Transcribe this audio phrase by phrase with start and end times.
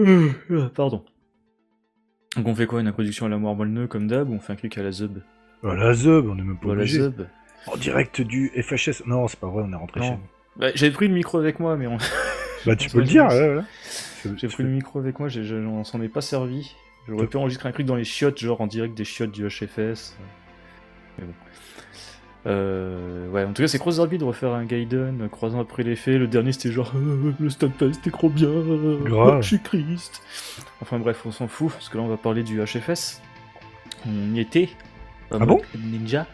[0.00, 1.04] Euh, Pardon.
[2.36, 4.52] Donc on fait quoi Une introduction à la mort moelle comme d'hab ou on fait
[4.52, 5.18] un clic à la zub
[5.62, 7.00] Oh, la Zub, on est même pas Voilà, obligé.
[7.02, 7.26] zub.
[7.66, 9.02] En direct du FHS.
[9.06, 10.06] Non, c'est pas vrai, on est rentré Non.
[10.06, 10.20] chez nous.
[10.56, 11.98] Bah, J'avais pris le micro avec moi, mais on...
[12.66, 13.62] Bah, tu peux le dire, ouais, ouais.
[13.82, 16.74] C'est- j'ai pris le micro avec moi, j'ai- j'ai- on s'en est pas servi.
[17.08, 20.16] J'aurais pu enregistrer un truc dans les chiottes, genre en direct des chiottes du HFS.
[21.18, 21.32] Mais bon.
[22.46, 25.82] Euh, ouais, en tout cas, c'est grosse Zarbi de refaire un Gaiden, trois ans après
[25.82, 26.18] les faits.
[26.18, 28.48] Le dernier, c'était genre euh, le Stunfest, c'était trop bien.
[29.04, 29.42] Grave.
[29.42, 30.22] Je suis Christ.
[30.80, 33.20] Enfin bref, on s'en fout, parce que là, on va parler du HFS.
[34.06, 34.70] On y était.
[35.30, 36.26] Ah bon Ninja.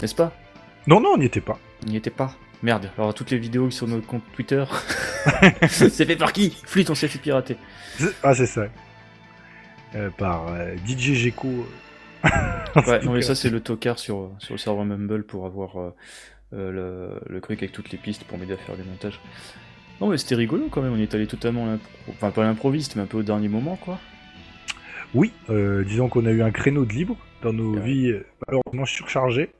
[0.00, 0.32] N'est-ce pas
[0.86, 1.58] Non, non, on n'y était pas.
[1.86, 2.34] On n'y était pas.
[2.62, 4.64] Merde, alors toutes les vidéos sur notre compte Twitter.
[5.68, 7.56] c'est fait par qui Flûte, on s'est fait pirater.
[8.22, 8.66] Ah, c'est ça.
[9.94, 11.66] Euh, par euh, DJ Gecko.
[12.86, 15.90] Ouais, non mais ça c'est le tocard sur, sur le serveur Mumble pour avoir euh,
[16.54, 19.20] euh, le, le truc avec toutes les pistes pour m'aider à faire des montages.
[20.00, 21.78] Non mais c'était rigolo quand même, on est allé totalement à.
[22.08, 24.00] Enfin pas à l'improviste, mais un peu au dernier moment quoi.
[25.14, 27.80] Oui, euh, disons qu'on a eu un créneau de libre dans nos Ouais.
[27.82, 29.50] vies euh, malheureusement surchargées.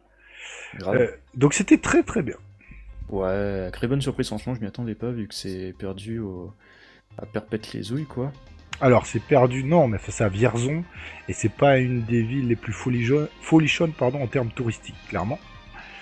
[0.78, 0.96] Grave.
[0.96, 2.36] Euh, donc c'était très très bien.
[3.08, 6.52] Ouais, très bonne surprise franchement, je m'y attendais pas vu que c'est perdu au...
[7.18, 8.32] à perpète les ouilles quoi.
[8.80, 10.84] Alors c'est perdu, non, mais c'est à Vierzon,
[11.28, 15.38] et c'est pas une des villes les plus folichonnes, folichonnes pardon, en termes touristiques, clairement.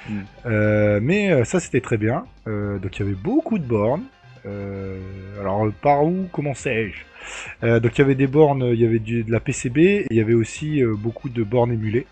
[0.09, 0.19] Mm.
[0.47, 2.25] Euh, mais euh, ça c'était très bien.
[2.49, 4.05] Euh, donc il y avait beaucoup de bornes.
[4.47, 4.99] Euh,
[5.41, 9.31] alors par où commençais-je Donc il y avait des bornes, il y avait du- de
[9.31, 12.07] la PCB, et il y avait aussi beaucoup de bornes émulées.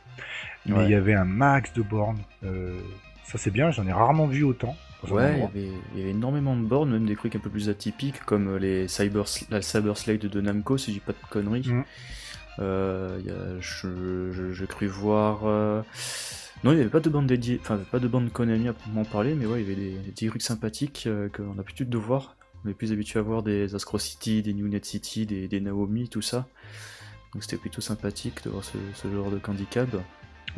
[0.67, 0.85] Mais Ouais.
[0.85, 2.19] il y avait un max de bornes.
[3.25, 4.77] Ça c'est bien, j'en ai rarement vu autant.
[5.09, 5.63] Ouais, il
[5.99, 9.25] y, avait, énormément de bornes, même des trucs un peu plus atypiques, comme les Cyber,
[9.51, 11.69] la Cyber Slide de Namco, si je dis pas de conneries.
[11.69, 11.85] Mm.
[12.59, 15.41] Euh, il y a- je, je- j'ai cru voir.
[15.45, 15.83] euh,
[16.65, 19.05] Non, il n'y avait pas de bande dédiée, enfin pas de bande Konami à proprement
[19.07, 21.89] parler, mais ouais, il y avait des, des petits trucs sympathiques euh, qu'on a l'habitude
[21.89, 22.37] de voir.
[22.65, 25.61] On est plus habitué à voir des Astro City, des New Net City, des, des
[25.63, 26.47] Naomi, tout ça.
[27.33, 29.89] Donc c'était plutôt sympathique de voir ce, ce genre de handicap.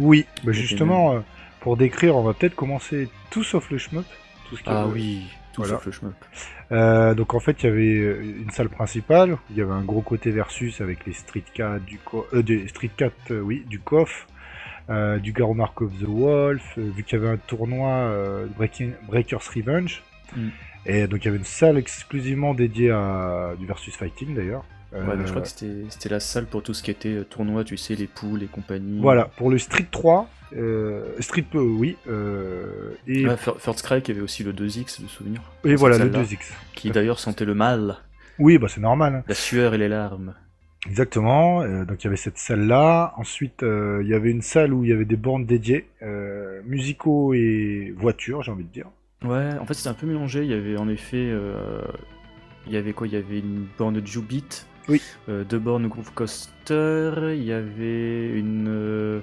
[0.00, 1.22] Oui, bah justement,
[1.60, 4.06] pour décrire, on va peut-être commencer tout sauf le shmup.
[4.52, 5.22] Tout ce qui Ah oui,
[5.54, 5.76] tout Voilà.
[5.76, 6.14] sauf le shmup.
[6.72, 9.82] Euh, donc en fait, il y avait euh, une salle principale, il y avait un
[9.82, 13.64] gros côté versus avec les Street 4 du co euh, des Street 4, euh, oui,
[13.66, 13.80] du
[14.90, 18.46] euh, du Garo Mark of the Wolf, euh, vu qu'il y avait un tournoi euh,
[18.54, 20.02] Breaking, Breakers Revenge.
[20.36, 20.48] Mm.
[20.84, 24.66] Et donc il y avait une salle exclusivement dédiée à du versus fighting d'ailleurs.
[24.92, 27.24] Ouais, mais je crois Euh, que c'était la salle pour tout ce qui était euh,
[27.24, 29.00] tournoi, tu sais, les poules et compagnie.
[29.00, 33.24] Voilà, pour le Street 3, euh, Street euh, oui, euh, et,
[33.58, 35.40] First Cry, y avait aussi le 2X de souvenir.
[35.64, 36.52] et voilà le salle-là, 2X.
[36.74, 37.96] Qui d'ailleurs sentait le mal,
[38.38, 39.14] Oui, bah c'est normal.
[39.14, 39.24] hein.
[39.26, 40.34] la sueur et les larmes.
[40.86, 41.62] Exactement.
[41.84, 43.14] donc il y avait cette salle-là.
[43.16, 45.86] Ensuite, il y avait une salle où il y avait des bornes dédiées,
[46.66, 48.86] musicaux et voitures, j'ai envie de dire.
[49.24, 50.42] Ouais, en fait c'était un peu mélangé.
[50.42, 51.30] Il y avait en effet,
[52.66, 53.06] il y avait quoi?
[53.06, 55.02] Il y avait une borne Jubit, Oui.
[55.28, 57.12] euh, deux bornes Groove Coaster.
[57.36, 59.20] Il y avait une, euh,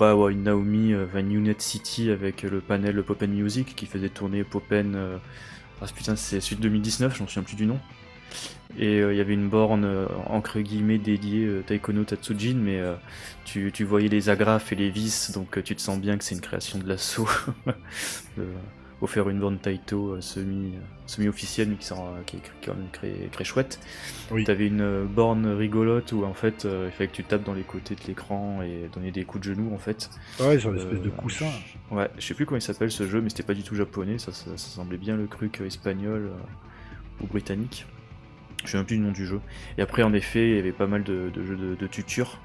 [0.00, 4.10] ouais, ouais, une Naomi euh, Van Unit City avec le panel Popen Music qui faisait
[4.10, 4.94] tourner Popen.
[4.96, 5.18] euh,
[5.82, 7.80] Ah putain, c'est suite 2019, j'en souviens plus du nom.
[8.76, 12.80] Et euh, il y avait une borne euh, entre guillemets dédiée euh, Taikono Tatsujin, mais
[12.80, 12.96] euh,
[13.44, 16.24] tu, tu voyais les agrafes et les vis, donc euh, tu te sens bien que
[16.24, 17.28] c'est une création de l'assaut.
[19.00, 22.88] offrir une borne Taito euh, semi, euh, semi-officielle, mais qui, euh, qui est quand même
[22.92, 23.80] très, très chouette.
[24.30, 24.44] Oui.
[24.44, 27.94] T'avais une borne rigolote où en fait il fallait que tu tapes dans les côtés
[27.94, 30.10] de l'écran et donner des coups de genoux en fait.
[30.40, 31.50] Ouais, sur l'espèce de coussin.
[31.90, 34.18] Ouais, je sais plus comment il s'appelle ce jeu, mais c'était pas du tout japonais,
[34.18, 36.30] ça, ça, ça semblait bien le truc espagnol
[37.20, 37.86] ou britannique.
[38.64, 39.40] Je sais même plus le nom du jeu.
[39.76, 42.40] Et après, en effet, il y avait pas mal de, de jeux de, de tuture.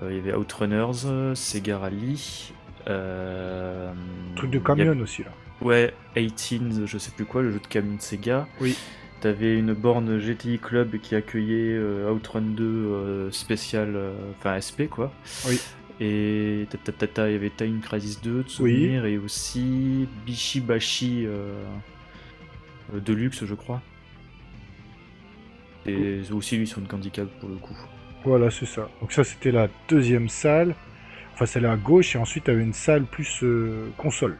[0.00, 2.52] Euh, il y avait Outrunners, Sega Rally.
[2.88, 3.92] Euh,
[4.36, 5.30] Truc de camion aussi là.
[5.62, 8.46] Ouais, 18, je sais plus quoi, le jeu de camion de Sega.
[8.60, 8.76] Oui.
[9.20, 14.88] T'avais une borne GTI Club qui accueillait euh, Outrun 2 euh, spécial, euh, enfin SP
[14.90, 15.12] quoi.
[15.48, 15.58] Oui.
[15.98, 21.26] Et il y avait Time Crisis 2 de souvenir et aussi Bishibashi
[22.92, 23.80] Deluxe je crois.
[25.86, 27.76] Et aussi lui sur une handicap pour le coup.
[28.24, 28.90] Voilà, c'est ça.
[29.00, 30.74] Donc ça, c'était la deuxième salle.
[31.32, 33.42] Enfin, celle à gauche, et ensuite, tu avais une salle plus
[33.96, 34.36] console.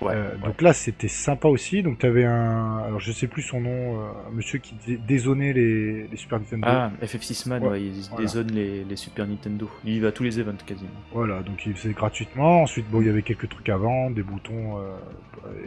[0.00, 0.12] Ouais.
[0.14, 0.38] Euh, ouais.
[0.46, 1.82] Donc là, c'était sympa aussi.
[1.82, 2.78] Donc tu avais un...
[2.78, 6.38] Alors, je sais plus son nom, euh, un monsieur qui dé- dézonnait les, les Super
[6.40, 6.66] Nintendo.
[6.68, 8.24] Ah, FF6 Man, Ouais, ouais, il voilà.
[8.24, 9.70] dézonne les, les Super Nintendo.
[9.84, 10.90] Lui, il va à tous les events quasiment.
[11.12, 12.62] Voilà, donc il faisait gratuitement.
[12.62, 14.96] Ensuite, bon, il y avait quelques trucs à vendre, des boutons, euh,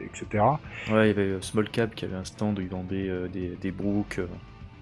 [0.06, 0.44] etc.
[0.92, 3.58] Ouais, il y avait Small Cap qui avait un stand où il vendait euh, des,
[3.62, 4.20] des brooks.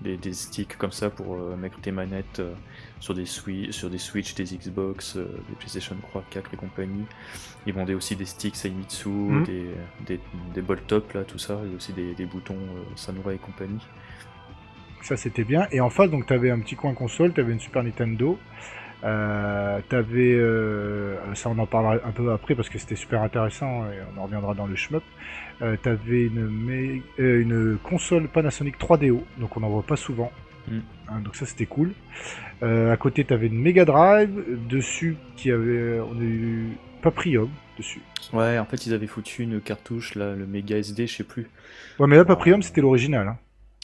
[0.05, 2.53] Des, des sticks comme ça pour euh, mettre tes manettes euh,
[2.99, 7.05] sur, des Switch, sur des Switch, des Xbox, euh, des PlayStation 3, 4 et compagnie.
[7.65, 9.43] Ils vendaient aussi des sticks Seimitsu, Mhm.
[9.43, 9.65] des,
[10.05, 10.19] des,
[10.53, 12.57] des ball top là, tout ça, et aussi des, des boutons
[12.95, 13.81] Samurai et compagnie.
[15.01, 15.67] Ça c'était bien.
[15.71, 18.39] Et en face, donc t'avais un petit coin console, t'avais une Super Nintendo.
[19.05, 23.85] Euh, t'avais, euh, ça on en parlera un peu après parce que c'était super intéressant
[23.85, 25.03] et on en reviendra dans le shmup.
[25.61, 30.31] Euh, t'avais une, console Panasonic 3DO, donc on n'en voit pas souvent.
[30.67, 30.79] Mm.
[31.09, 31.93] Hein, donc ça c'était cool.
[32.61, 38.01] À côté t'avais une Mega Drive dessus qui avait, on a eu Paprium dessus.
[38.33, 41.47] Ouais, en fait, ils avaient foutu une cartouche, là, le Mega SD, je sais plus.
[41.99, 43.27] Ouais mais là Paprium c'était l'original.
[43.27, 43.37] Hein.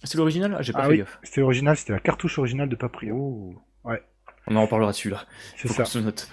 [0.04, 0.56] C'est l'original?
[0.58, 1.20] Ah, j'ai pas Ah fait oui, gaffe.
[1.22, 3.16] c'était l'original, c'était la cartouche originale de Paprium.
[3.16, 3.56] Oh.
[4.48, 5.26] On en reparlera dessus là.
[5.58, 5.84] C'est ça.
[5.84, 6.28] qu'on se note.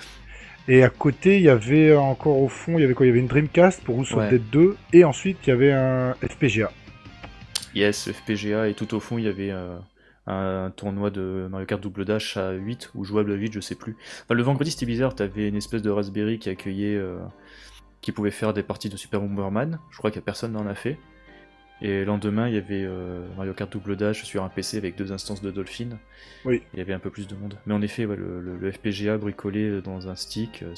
[0.67, 3.07] Et à côté, il y avait encore au fond, il y avait quoi?
[3.07, 4.29] Il y avait une Dreamcast pour Who's Ouais.
[4.29, 6.71] Dead 2, et ensuite il y avait un FPGA.
[7.75, 9.77] Yes, FPGA, et tout au fond, il y avait euh,
[10.27, 13.75] un tournoi de Mario Kart Double Dash à 8, ou jouable à 8, je sais
[13.77, 13.97] plus.
[14.25, 16.97] Enfin, le vendredi, c'était bizarre, t'avais une espèce de Raspberry qui accueillait.
[16.97, 17.19] euh,
[18.01, 19.81] qui pouvait faire des parties de Super Bomberman.
[19.91, 20.99] Je crois a personne n'en a fait.
[21.81, 24.97] Et le lendemain, il y avait euh, Mario Kart Double Dash sur un PC avec
[24.97, 25.91] deux instances de Dolphin.
[26.45, 26.63] Oui.
[26.75, 27.57] Il y avait un peu plus de monde.
[27.67, 30.75] Mais en effet, ouais, le, le- le FPGA bricolé dans un stick, euh,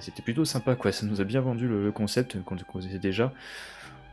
[0.00, 0.74] c'était plutôt sympa.
[0.74, 0.92] quoi.
[0.92, 3.32] Ça nous a bien vendu le, le concept qu'on connaissait déjà.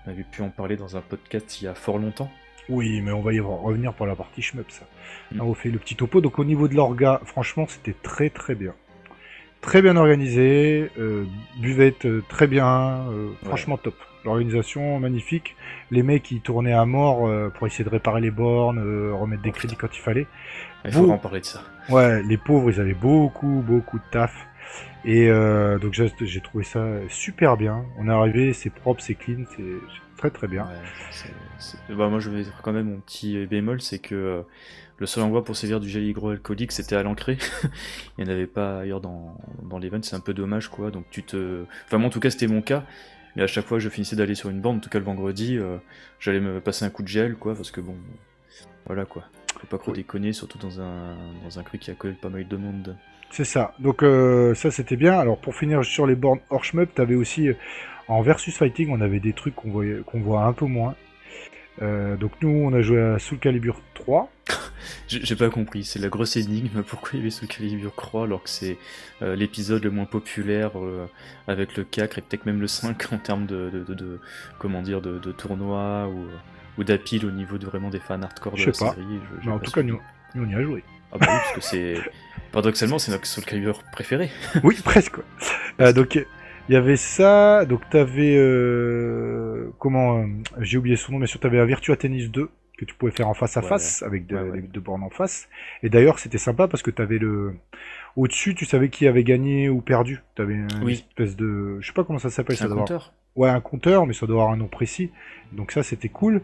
[0.07, 2.31] On avait pu en parler dans un podcast il y a fort longtemps.
[2.69, 4.85] Oui, mais on va y revenir pour la partie shmup, ça.
[5.31, 5.37] Mm.
[5.39, 6.21] Là, on fait le petit topo.
[6.21, 8.73] Donc au niveau de l'orga, franchement, c'était très très bien.
[9.59, 11.25] Très bien organisé, euh,
[11.59, 13.95] buvette euh, très bien, euh, franchement top.
[14.25, 15.55] L'organisation magnifique.
[15.89, 19.41] Les mecs ils tournaient à mort euh, pour essayer de réparer les bornes, euh, remettre
[19.41, 20.27] des Oh, crédits quand il fallait.
[20.85, 21.63] Il Vous- faudra en parler de ça.
[21.89, 24.47] Ouais, les pauvres, ils avaient beaucoup, beaucoup de taf.
[25.03, 27.83] Et euh, donc j'ai trouvé ça super bien.
[27.97, 29.63] On est arrivé, c'est propre, c'est clean, c'est
[30.17, 30.65] très très bien.
[30.65, 34.43] Ouais, bah, moi, je vais dire quand même mon petit bémol, c'est que
[34.97, 37.37] le seul endroit pour servir du gel hydroalcoolique, c'était à l'encré.
[38.17, 40.91] Il n'y en avait pas ailleurs dans, dans l'event, c'est un peu dommage, quoi.
[40.91, 41.63] Donc tu te...
[41.87, 42.83] Enfin, moi, en tout cas, c'était mon cas.
[43.35, 45.05] Mais à chaque fois que je finissais d'aller sur une bande, en tout cas le
[45.05, 45.77] vendredi, euh,
[46.19, 47.95] j'allais me passer un coup de gel, quoi, parce que bon...
[48.85, 49.23] Voilà, quoi.
[49.59, 49.97] Faut pas trop Oui.
[49.97, 52.97] déconner, surtout dans un, dans un truc qui accueille pas mal de monde.
[53.29, 53.73] C'est ça.
[53.79, 55.17] Donc euh, ça c'était bien.
[55.17, 57.53] Alors pour finir sur les bornes hors shmup, t'avais aussi euh,
[58.07, 60.95] en versus fighting, on avait des trucs qu'on voyait qu'on voit un peu moins.
[61.81, 64.29] Euh, donc nous on a joué à Soul Calibur 3.
[65.07, 68.43] J'ai pas compris, c'est la grosse énigme, pourquoi il y avait Soul Calibur 3 alors
[68.43, 68.77] que c'est
[69.21, 71.07] euh, l'épisode le moins populaire euh,
[71.47, 74.19] avec le 4 et peut-être même le 5 en termes de, de, de- de-
[74.59, 76.25] comment dire, de, tournoi ou,
[76.79, 78.73] ou d'appeal au niveau de vraiment des fans hardcore de la pas.
[78.73, 79.19] série.
[79.41, 79.99] je- Mais en pas tout cas nous,
[80.35, 80.83] nous on y a joué.
[81.13, 81.95] Ah bah oui, parce que c'est...
[82.51, 84.29] Paradoxalement, c'est notre Soul Calibur préféré.
[84.63, 85.15] oui presque.
[85.95, 86.25] donc
[86.69, 87.65] il y avait ça.
[87.65, 90.25] Donc t'avais euh, comment euh,
[90.59, 93.27] j'ai oublié son nom, mais surtout t'avais un Virtua Tennis 2 que tu pouvais faire
[93.27, 94.61] en face à Ouais, face avec Ouais, ouais.
[94.61, 95.47] deux bornes en face.
[95.83, 97.53] Et d'ailleurs c'était sympa parce que t'avais le
[98.17, 100.21] au-dessus, tu savais qui avait gagné ou perdu.
[100.35, 100.93] T'avais une Oui.
[101.09, 103.13] espèce de, je sais pas comment ça s'appelle, ça un avoir- compteur.
[103.37, 105.09] Ouais, un compteur, mais ça doit avoir un nom précis.
[105.53, 106.41] Donc ça, c'était cool.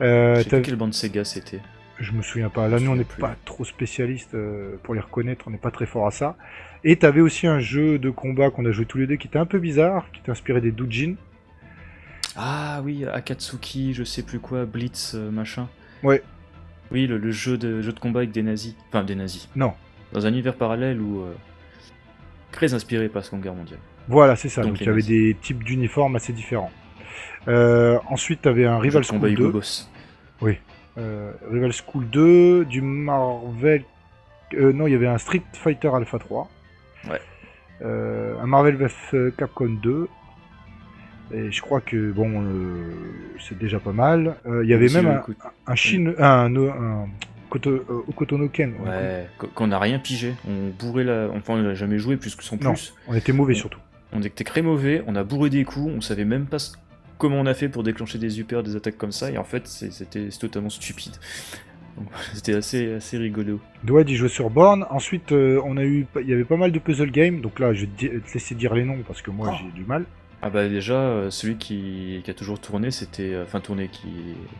[0.00, 1.58] Euh, Je sais quelle bande Sega c'était.
[2.00, 2.68] Je me souviens pas.
[2.68, 5.46] Là, nous, on n'est pas trop spécialiste euh, pour les reconnaître.
[5.48, 6.36] On n'est pas très fort à ça.
[6.84, 9.38] Et t'avais aussi un jeu de combat qu'on a joué tous les deux qui était
[9.38, 11.14] un peu bizarre, qui était inspiré des doujin.
[12.36, 15.68] Ah oui, Akatsuki, je sais plus quoi, Blitz, euh, machin.
[16.04, 16.22] Ouais.
[16.92, 18.76] Oui, le, le jeu, de, jeu de combat avec des nazis.
[18.88, 19.48] Enfin, des nazis.
[19.56, 19.72] Non.
[20.12, 21.22] Dans un univers parallèle où...
[21.22, 21.34] euh,
[22.52, 23.80] très inspiré par la Seconde Guerre mondiale.
[24.08, 24.62] Voilà, c'est ça.
[24.62, 26.70] Donc, il y avait des types d'uniformes assez différents.
[27.46, 29.52] Euh, ensuite, t'avais un Rival School Hugo 2.
[29.52, 29.90] Boss.
[30.98, 33.84] Euh, Rival School 2, du Marvel.
[34.54, 36.48] euh, non, il y avait un Street Fighter Alpha 3.
[37.08, 37.20] Ouais.
[37.82, 40.08] Euh, un Marvel vs Capcom 2.
[41.34, 42.42] Et je crois que bon,
[43.38, 44.36] c'est déjà pas mal.
[44.62, 45.22] Il y avait même un,
[45.66, 47.06] un Shin, un, un,
[47.50, 47.70] Koto.
[47.70, 50.34] Ouais, qu- qu'on n'a rien pigé.
[50.48, 51.28] On bourrait la...
[51.34, 52.72] Enfin, on l'a jamais joué plus que son Non.
[52.72, 52.94] plus.
[53.06, 53.78] On était mauvais surtout.
[54.12, 56.56] On était très mauvais, on a bourré des coups, on savait même pas
[57.18, 59.66] comment on a fait pour déclencher des upers, des attaques comme ça, et en fait,
[59.66, 61.12] c'était totalement stupide.
[62.32, 63.58] C'était assez, assez rigolo.
[63.82, 64.86] Doit y jouer sur borne.
[64.90, 67.40] Ensuite, euh, on a eu, il y avait pas mal de puzzle games.
[67.40, 69.56] Donc là, je vais te laisser dire les noms parce que moi Oh.
[69.60, 70.04] j'ai du mal.
[70.40, 73.34] Ah bah déjà, euh, celui qui, qui a toujours tourné, c'était...
[73.34, 74.06] euh, Enfin, tourné, qui,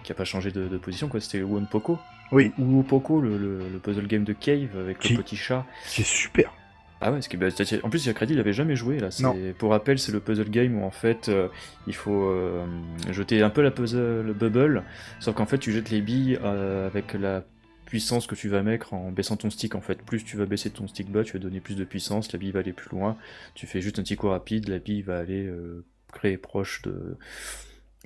[0.03, 2.01] qui a pas changé de, de position, quoi, c'était One Poco.
[2.33, 2.51] Oui.
[2.59, 5.65] Ou Poco, le, le- le puzzle game de Cave avec Qui- le petit chat.
[5.85, 6.53] C'est super.
[7.01, 7.47] Ah ouais, parce que, bah,
[7.85, 9.11] en plus, il y a crédit, il avait jamais joué là.
[9.11, 9.37] C'est- Non.
[9.59, 11.49] Pour rappel, c'est le puzzle game où en fait, euh,
[11.87, 12.65] il faut euh,
[13.11, 14.83] jeter un peu la puzzle bubble,
[15.21, 17.45] sauf qu'en fait, tu jettes les billes euh, avec la
[17.87, 19.75] puissance que tu vas mettre en baissant ton stick.
[19.75, 22.33] En fait, plus tu vas baisser ton stick bas, tu vas donner plus de puissance,
[22.33, 23.17] la bille va aller plus loin.
[23.55, 27.17] Tu fais juste un petit coup rapide, la bille va aller euh, créer proche de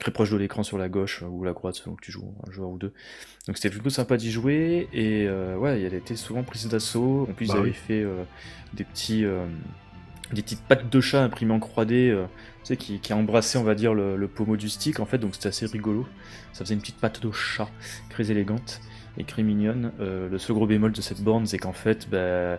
[0.02, 2.50] très proche de l'écran sur la gauche ou la droite selon que tu joues un
[2.50, 2.92] joueur ou deux.
[3.47, 7.26] Donc c'était plutôt sympa d'y jouer et ouais, elle était souvent prise d'assaut.
[7.30, 8.04] En plus, bah ils avaient fait
[8.75, 9.25] des petits
[10.32, 12.28] des petites pattes de chat imprimées en 3D, tu
[12.64, 15.49] sais, qui, qui embrassaient, on va dire, le, pommeau du stick, en fait, donc c'était
[15.49, 16.06] assez rigolo.
[16.54, 17.68] Ça faisait une petite patte de chat,
[18.09, 18.80] très élégante
[19.18, 19.92] et très mignonne.
[19.99, 22.59] le seul gros bémol de cette borne, c'est qu'en fait, bah,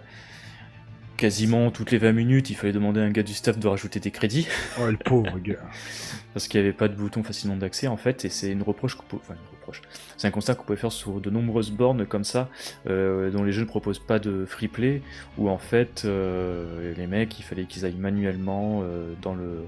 [1.23, 4.01] quasiment toutes les 20 minutes, il fallait demander à un gars du staff de rajouter
[4.01, 4.45] des crédits.
[4.77, 5.55] Oh, le pauvre gars.
[6.33, 8.97] Parce qu'il n'y avait pas de bouton facilement d'accès en fait, et c'est une reproche
[8.97, 9.81] enfin une reproche.
[10.17, 12.49] C'est un constat qu'on pouvait faire sur de nombreuses bornes comme ça,
[12.89, 15.01] euh, dont les jeux ne proposent pas de free play,
[15.37, 19.59] où en fait euh, les mecs, il fallait qu'ils aillent manuellement euh, dans le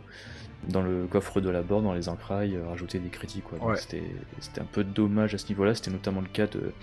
[0.67, 3.77] dans le coffre de la borne, dans les entrailles, rajouter des crédits quoi.
[3.77, 4.03] C'était
[4.59, 5.73] un peu dommage à ce niveau-là.
[5.73, 6.73] C'était notamment le cas de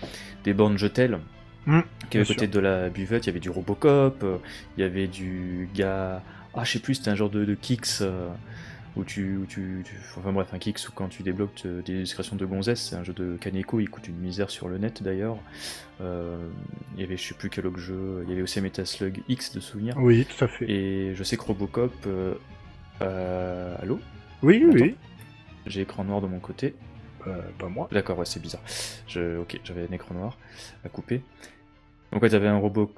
[0.43, 1.19] des bornes Jetel
[1.65, 1.79] Mmh,
[2.09, 4.37] qui avait côté de la buvette, il y avait du Robocop, euh,
[4.77, 6.21] il y avait du gars.
[6.53, 8.01] Ah, je sais plus, c'était un genre de, de kicks.
[8.01, 8.29] Euh,
[8.95, 9.83] où tu, où tu,
[10.17, 13.13] Enfin bref, un kicks où quand tu débloques des illustrations de gonzesse, c'est un jeu
[13.13, 15.37] de Kaneko, il coûte une misère sur le net d'ailleurs.
[16.01, 16.37] Euh,
[16.95, 19.51] il y avait je sais plus quel autre jeu, il y avait aussi Metaslug X
[19.53, 19.95] de souvenir.
[19.97, 20.69] Oui, tout à fait.
[20.69, 21.93] Et je sais que Robocop.
[23.01, 23.99] Euh, allô?
[24.43, 24.95] Oui, oui.
[25.65, 26.75] J'ai écran noir de mon côté.
[27.57, 27.87] Pas moi.
[27.91, 28.61] D'accord, ouais, c'est bizarre.
[29.39, 30.37] Ok, j'avais un écran noir
[30.83, 31.21] à couper.
[32.11, 32.93] Donc ouais, avais un robot,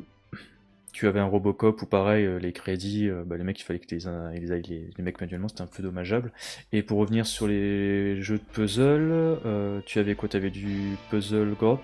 [0.95, 3.79] tu avais un Robocop ou pareil, euh, les crédits, euh, bah, les mecs il fallait
[3.79, 6.31] que les, les, les, mecs manuellement, c'était un peu dommageable.
[6.71, 10.29] Et pour revenir sur les jeux de puzzle, euh, tu avais quoi?
[10.29, 11.81] Tu avais du Puzzle Grop,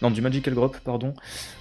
[0.00, 1.12] non du Magical Grop, pardon.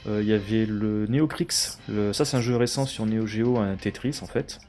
[0.06, 2.14] Il y avait le Neocrix, le...
[2.14, 4.60] ça c'est un jeu récent sur Neo Geo, un Tetris en fait.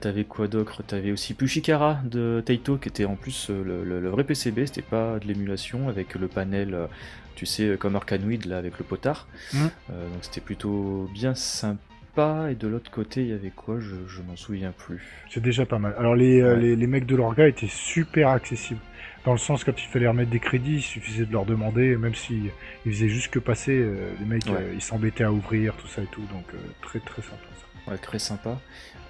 [0.00, 0.82] T'avais quoi d'autre?
[0.82, 5.18] T'avais aussi Pushikara de Taito qui était en plus le, le vrai PCB, c'était pas
[5.18, 6.88] de l'émulation avec le panel
[7.34, 9.26] tu sais, euh, comme Arcanoid là avec le potard.
[9.52, 9.58] Mmh.
[9.90, 12.48] Euh, donc c'était plutôt bien sympa.
[12.50, 13.78] Et de l'autre côté, il y avait quoi?
[13.80, 15.00] Je, m'en souviens plus.
[15.30, 15.94] C'est déjà pas mal.
[15.98, 18.80] Alors les, euh, les, mecs de l'orga étaient super accessibles.
[19.24, 22.14] Dans le sens, quand il fallait remettre des crédits, il suffisait de leur demander, même
[22.14, 22.50] s'ils
[22.84, 23.82] ils faisaient juste que passer,
[24.18, 26.22] les mecs, ils s'embêtaient à ouvrir, tout ça et tout.
[26.22, 26.44] Donc
[26.82, 27.90] très très sympa ça.
[27.90, 28.60] Ouais, très sympa.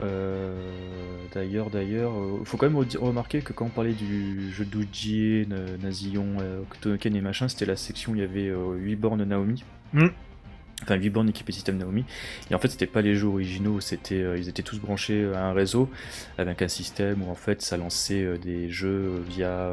[0.03, 0.55] Euh,
[1.33, 5.47] d'ailleurs, d'ailleurs, il euh, faut quand même remarquer que quand on parlait du jeu d'Uji,
[5.83, 9.65] Nazillon, Octoken et machin, c'était la section où il y avait 8 euh, bornes Naomi.
[9.93, 10.09] Hmm.
[10.83, 12.05] Enfin, 8 bornes équipées système Naomi.
[12.51, 15.53] Et en fait, c'était pas les jeux originaux, c'était, ils étaient tous branchés à un
[15.53, 15.89] réseau
[16.39, 19.73] avec un système où en fait ça lançait des jeux via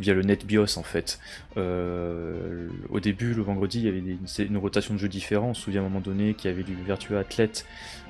[0.00, 1.20] via le NetBIOS en fait.
[1.56, 5.50] au début, le vendredi, il y avait une rotation de jeux différents.
[5.50, 7.66] On se souvient à un moment donné qu'il y avait du Virtua Athlete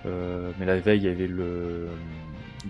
[0.07, 1.87] euh, mais la veille, il y avait le euh,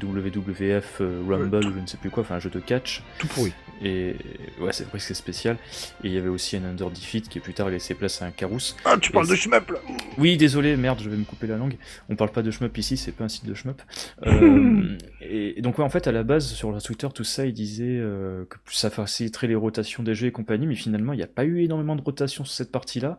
[0.00, 3.02] WWF euh, Rumble ou je ne sais plus quoi, enfin un jeu de catch.
[3.18, 3.52] Tout pourri.
[3.82, 4.14] Et
[4.61, 5.56] ouais, c'est vrai que c'est spécial.
[6.04, 8.30] Et il y avait aussi un Under Defeat qui plus tard laissé place à un
[8.30, 8.75] Carous.
[8.85, 9.78] Ah, tu parles de shmup là
[10.18, 11.76] Oui, désolé, merde, je vais me couper la langue.
[12.11, 13.80] On parle pas de shmup ici, c'est pas un site de shmup.
[15.23, 18.02] et, donc, ouais, en fait, à la base, sur leur Twitter, tout ça, ils disaient
[18.49, 21.44] que ça faciliterait les rotations des jeux et compagnie, mais finalement, il n'y a pas
[21.44, 23.18] eu énormément de rotation sur cette partie-là.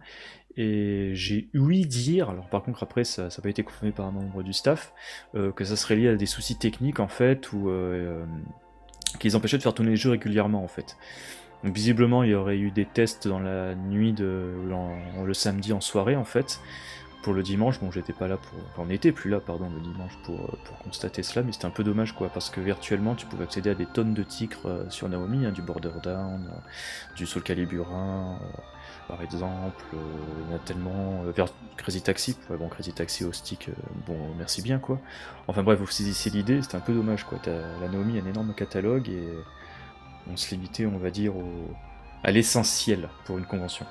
[0.57, 4.11] Et j'ai ouï dire, alors par contre après ça n'a pas été confirmé par un
[4.11, 4.93] membre du staff,
[5.35, 8.23] euh, que ça serait lié à des soucis techniques en fait, ou euh,
[9.19, 10.95] qui les empêchaient de faire tourner les jeux régulièrement en fait.
[11.63, 14.53] Donc visiblement il y aurait eu des tests dans la nuit de
[15.23, 16.61] le samedi en soirée en fait.
[17.23, 18.57] Pour le dimanche, bon j'étais pas là pour.
[18.79, 21.71] On n'était plus là pardon le dimanche pour, euh, pour constater cela, mais c'était un
[21.71, 25.09] peu dommage quoi, parce que virtuellement tu pouvais accéder à des tonnes de titres sur
[25.09, 26.49] Naomi, hein, du Border Down,
[27.15, 28.39] du Soul Calibur 1
[29.07, 29.83] par exemple.
[29.93, 29.97] Euh,
[30.45, 31.23] il y en a tellement.
[31.25, 33.73] Euh, vers Crazy Taxi, bon, Crazy Taxi au stick, euh,
[34.07, 34.99] bon, merci bien quoi.
[35.47, 37.39] Enfin bref, vous saisissez l'idée, c'est un peu dommage quoi.
[37.45, 39.27] la Naomi a un énorme catalogue et
[40.31, 41.33] on se limitait, on va dire,
[42.23, 43.85] à l'essentiel pour une convention.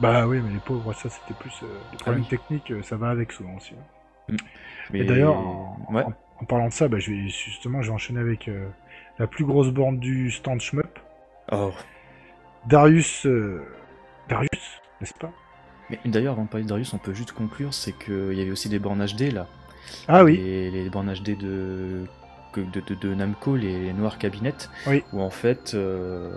[0.00, 1.62] Bah oui, mais les pauvres, ça c'était plus.
[1.92, 3.74] les problèmes ah techniques, ça va avec souvent aussi.
[4.28, 4.36] Mm.
[4.90, 4.98] Mais...
[5.00, 8.50] Et d'ailleurs, en, parlant de ça, bah, je vais, justement, j'ai enchaîné avec
[9.18, 10.98] la plus grosse borne du stand Shmup.
[11.52, 11.72] Oh.
[12.66, 13.26] Darius
[14.28, 15.32] Darius, n'est-ce pas?
[15.90, 18.50] Mais d'ailleurs, avant de parler de Darius, on peut juste conclure, c'est qu'il y avait
[18.50, 19.46] aussi des bornes HD là.
[20.08, 20.34] Ah oui.
[20.34, 22.06] Et les bornes HD de
[22.60, 24.54] de, de, Namco, les noirs cabinets,
[24.86, 25.02] oui.
[25.12, 26.30] où en fait, euh,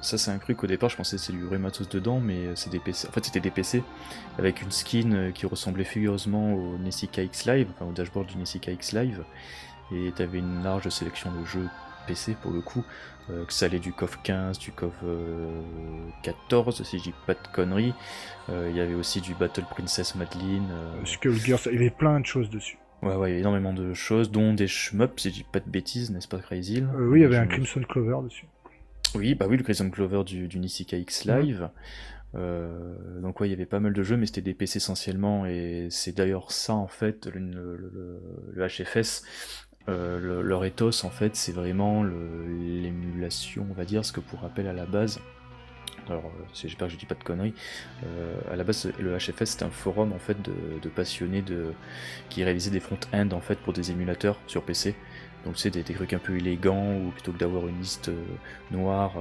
[0.00, 2.70] ça c'est un truc au départ, je pensais c'est du vrai matos dedans, mais c'est
[2.70, 3.08] des PC.
[3.08, 3.82] En fait, c'était des PC
[4.38, 8.36] avec une skin euh, qui ressemblait furieusement au Nessica X Live, enfin au dashboard du
[8.36, 9.24] Nessica X Live,
[9.92, 11.68] et t'avais une large sélection de jeux
[12.06, 12.84] PC pour le coup,
[13.30, 14.94] euh, que ça allait du CoF 15, du CoF
[16.22, 17.94] 14, si je dis pas de conneries.
[18.48, 20.68] Euh, il y avait aussi du Battle Princess Madeline.
[20.70, 22.78] Euh, Skullgirls, il y avait plein de choses dessus.
[23.02, 25.60] Ouais, ouais, il y a énormément de choses, dont des shmups, si je dis pas
[25.60, 28.46] de bêtises, n'est-ce pas, Crazy Oui, il y avait un Crimson Clover dessus.
[29.14, 31.68] Oui, bah oui, le Crimson Clover du, du Nissika X Live.
[32.34, 35.88] donc ouais, il y avait pas mal de jeux, mais c'était des PC essentiellement, et
[35.90, 38.20] c'est d'ailleurs ça en fait le, le,
[38.54, 39.24] le, HFS
[39.88, 44.72] leur ethos en fait c'est vraiment l'émulation on va dire ce que pour rappel à
[44.72, 45.20] la base
[46.08, 47.54] alors euh, j'espère que je dis pas de conneries,
[48.04, 51.72] euh, à la base le HFS c'est un forum en fait de, passionnés de,
[52.28, 54.94] qui réalisaient des front-end en fait pour des émulateurs sur PC.
[55.44, 58.24] Donc c'est des, des, trucs un peu élégants ou plutôt que d'avoir une liste euh,
[58.72, 59.12] noire,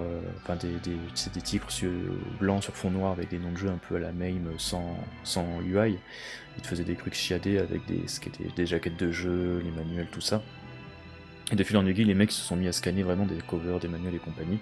[0.41, 1.91] enfin des, des, titres sur,
[2.39, 4.97] blancs sur fond noir avec des noms de jeux un peu à la MAME sans,
[5.23, 5.97] sans UI.
[6.57, 8.05] Ils te faisaient des trucs chiadés avec des,
[8.55, 10.41] des jaquettes de jeux, les manuels, tout ça.
[11.51, 13.79] Et de fil en aiguille, les mecs se sont mis à scanner vraiment des covers,
[13.79, 14.59] des manuels et compagnie.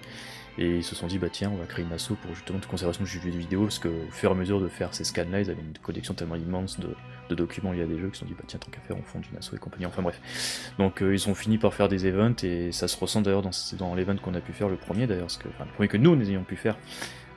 [0.58, 2.66] Et ils se sont dit, bah tiens, on va créer une asso pour justement de
[2.66, 5.50] conservation de jeux vidéo, parce qu'au fur et à mesure de faire ces scans-là, ils
[5.50, 6.96] avaient une collection tellement immense de,
[7.34, 9.02] documents liés à des jeux qu'ils se sont dit, bah tiens, tant qu'à faire, on
[9.02, 10.72] fonde une asso et compagnie, enfin bref.
[10.78, 13.50] Donc euh, ils ont fini par faire des events, et ça se ressent d'ailleurs dans,
[13.80, 16.16] dans l'event qu'on a pu faire, le premier d'ailleurs, que, enfin, le premier que nous,
[16.16, 16.78] nous ayons pu faire,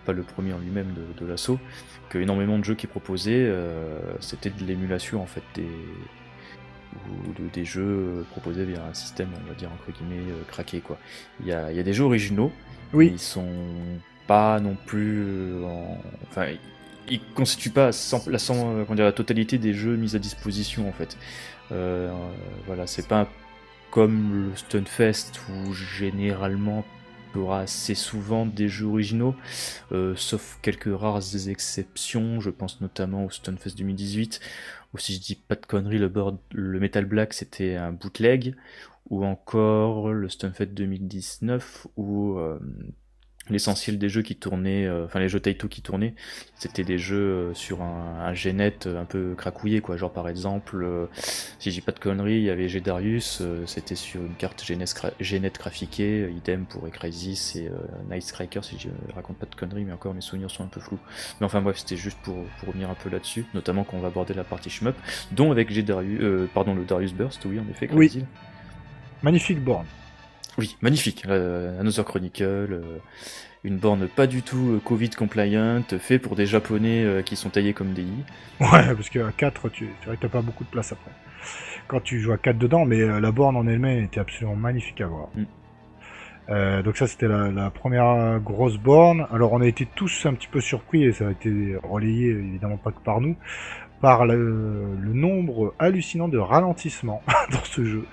[0.04, 1.58] pas le premier en lui-même de, de l'assaut,
[2.10, 5.68] que énormément de jeux qui proposaient, euh, c'était de l'émulation en fait des
[7.10, 10.80] ou de, des jeux proposés via un système, on va dire entre guillemets, euh, craqué
[10.80, 10.98] quoi.
[11.40, 12.52] Il y a, il y a des jeux originaux,
[12.92, 13.10] oui.
[13.12, 13.46] ils sont
[14.26, 15.98] pas non plus en...
[16.28, 16.46] enfin
[17.08, 17.90] ils constituent pas
[18.26, 21.16] la, sans, dire, la totalité des jeux mis à disposition en fait.
[21.72, 22.12] Euh,
[22.66, 23.28] voilà, c'est pas
[23.90, 26.84] comme le Stunfest où généralement
[27.36, 29.34] aura assez souvent des jeux originaux,
[29.92, 32.40] euh, sauf quelques rares exceptions.
[32.40, 34.40] Je pense notamment au Stunfest 2018
[34.96, 38.56] ou si je dis pas de conneries, le, board, le Metal Black c'était un bootleg,
[39.10, 42.58] ou encore le Stunfest 2019, où euh,
[43.48, 46.14] l'essentiel des jeux qui tournaient, euh, enfin les jeux Taito qui tournaient,
[46.56, 49.96] c'était des jeux euh, sur un, un Gnet un peu cracouillé, quoi.
[49.96, 51.06] Genre par exemple, euh,
[51.58, 56.30] si j'ai pas de conneries, il y avait Gedarius, c'était sur une carte Gnet graphiquée,
[56.30, 57.70] idem pour Ecrisis et
[58.10, 60.80] Night Striker, si je raconte pas de conneries, mais encore mes souvenirs sont un peu
[60.80, 60.98] flous.
[61.40, 64.08] Mais enfin bref, c'était juste pour, pour revenir un peu là-dessus, notamment quand on va
[64.08, 64.96] aborder la partie shmup,
[65.32, 68.24] dont avec Gedarius, pardon, le Darius Burst, oui en effet, oui.
[69.22, 69.86] Magnifique borne.
[70.58, 71.24] Oui, magnifique.
[71.28, 72.98] Euh, Another Chronicle, euh,
[73.62, 77.50] une borne pas du tout euh, Covid compliant, fait pour des Japonais euh, qui sont
[77.50, 78.24] taillés comme des i.
[78.60, 81.10] Ouais, parce qu'à 4, tu n'as pas beaucoup de place après.
[81.88, 85.06] Quand tu joues à 4 dedans, mais la borne en elle-même était absolument magnifique à
[85.06, 85.28] voir.
[85.36, 86.82] Mm.
[86.82, 89.28] donc ça c'était la, première grosse borne.
[89.30, 92.76] Alors on a été tous un petit peu surpris et ça a été relayé évidemment
[92.76, 93.36] pas que par nous
[94.00, 98.04] par le nombre hallucinant de ralentissements dans ce jeu.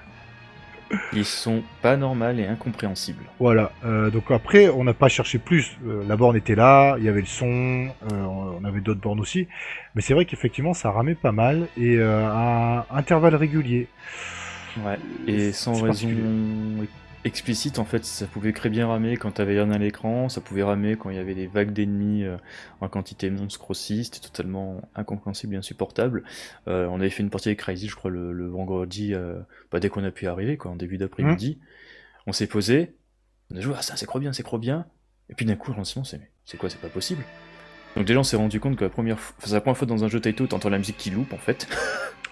[1.13, 3.23] Ils sont pas normaux et incompréhensibles.
[3.39, 3.71] Voilà.
[3.85, 5.77] Euh, donc après, on n'a pas cherché plus.
[5.85, 8.21] Euh, la borne était là, il y avait le son, euh,
[8.59, 9.47] on avait d'autres bornes aussi.
[9.95, 13.87] Mais c'est vrai qu'effectivement, ça ramait pas mal et à intervalles réguliers.
[14.83, 14.97] Ouais.
[15.27, 16.09] Et sans raison
[17.25, 20.63] explicite en fait, ça pouvait très bien ramer quand t'avais rien à l'écran, ça pouvait
[20.63, 22.37] ramer quand il y avait des vagues d'ennemis euh,
[22.81, 26.23] en quantité monstre aussi, c'était totalement incompréhensible et insupportable.
[26.67, 29.39] Euh, on avait fait une partie avec Crazy, je crois, le, vendredi, euh,
[29.71, 31.59] bah, dès qu'on a pu arriver, quoi, en début d'après-midi.
[31.59, 31.65] Mmh.
[32.27, 32.95] On s'est posé,
[33.51, 34.85] on a joué, ah ça c'est trop bien, c'est trop bien,
[35.29, 37.23] et puis d'un coup, le lancement, c'est c'est quoi, c'est pas possible?
[37.95, 40.03] Donc déjà on s'est rendu compte que la première fois, c'est la première fois dans
[40.03, 41.67] un jeu Taito t'entends la musique qui loupe en fait.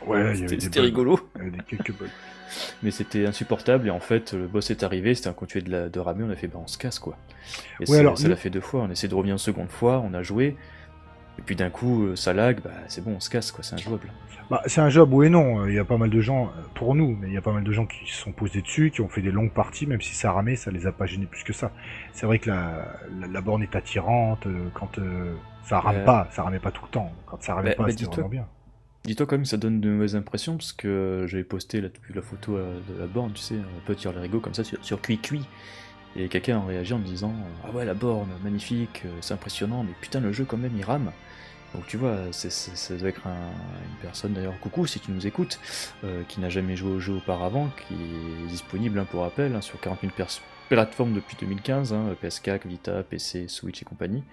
[0.07, 1.19] Ouais, c'était rigolo.
[1.35, 2.07] Il y avait quelques bugs
[2.83, 5.89] mais c'était insupportable et en fait le boss est arrivé, c'était un continué de, la,
[5.89, 7.17] de ramer, on a fait bah on se casse quoi.
[7.79, 10.13] Et ça l'a fait deux fois, on a essayé de revenir une seconde fois, on
[10.13, 10.55] a joué,
[11.39, 13.75] et puis d'un coup euh, ça lag, bah c'est bon on se casse quoi, c'est
[13.75, 14.07] injouable.
[14.49, 16.61] Bah, c'est un job oui et non, il y a pas mal de gens, euh,
[16.75, 18.91] pour nous, mais il y a pas mal de gens qui se sont posés dessus,
[18.91, 21.25] qui ont fait des longues parties, même si ça ramait, ça les a pas gênés
[21.25, 21.71] plus que ça.
[22.11, 22.85] C'est vrai que la,
[23.31, 24.99] la, borne est attirante, euh, quand
[25.63, 27.91] ça rame pas, ça ramait pas tout le temps, quand ça ramait bah, pas bah,
[27.91, 28.47] c'était vraiment bien.
[29.03, 32.55] Dis-toi quand même ça donne de mauvaises impressions parce que j'avais posté la, la photo
[32.55, 35.01] euh, de la borne, tu sais, un peu tir les rigots comme ça sur, sur
[35.01, 35.19] Cui
[36.15, 39.83] Et quelqu'un a réagi en me disant Ah ouais, la borne, magnifique, euh, c'est impressionnant,
[39.83, 41.11] mais putain, le jeu quand même il rame.
[41.73, 45.59] Donc tu vois, ça doit être une personne d'ailleurs, coucou si tu nous écoutes,
[46.03, 49.61] euh, qui n'a jamais joué au jeu auparavant, qui est disponible hein, pour rappel hein,
[49.61, 50.11] sur 40 000
[50.69, 54.23] plateformes depuis 2015, hein, PS4, Vita, PC, Switch et compagnie.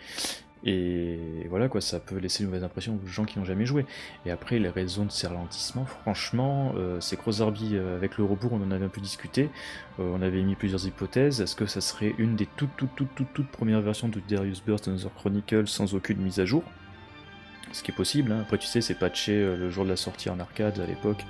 [0.64, 3.86] Et voilà quoi, ça peut laisser une mauvaise impression aux gens qui n'ont jamais joué.
[4.26, 8.52] Et après, les raisons de ces ralentissements, franchement, euh, c'est Crossarby euh, avec le rebours,
[8.52, 9.50] on en avait un peu discuté.
[10.00, 11.40] Euh, on avait mis plusieurs hypothèses.
[11.40, 14.62] Est-ce que ça serait une des toutes, toutes, toutes, toutes, toutes premières versions de Darius
[14.64, 16.64] Burst Another Chronicle sans aucune mise à jour?
[17.72, 18.32] Ce qui est possible.
[18.32, 18.40] Hein.
[18.40, 21.24] Après, tu sais, c'est patché le jour de la sortie en arcade à l'époque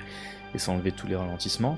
[0.55, 1.77] et ça enlevait tous les ralentissements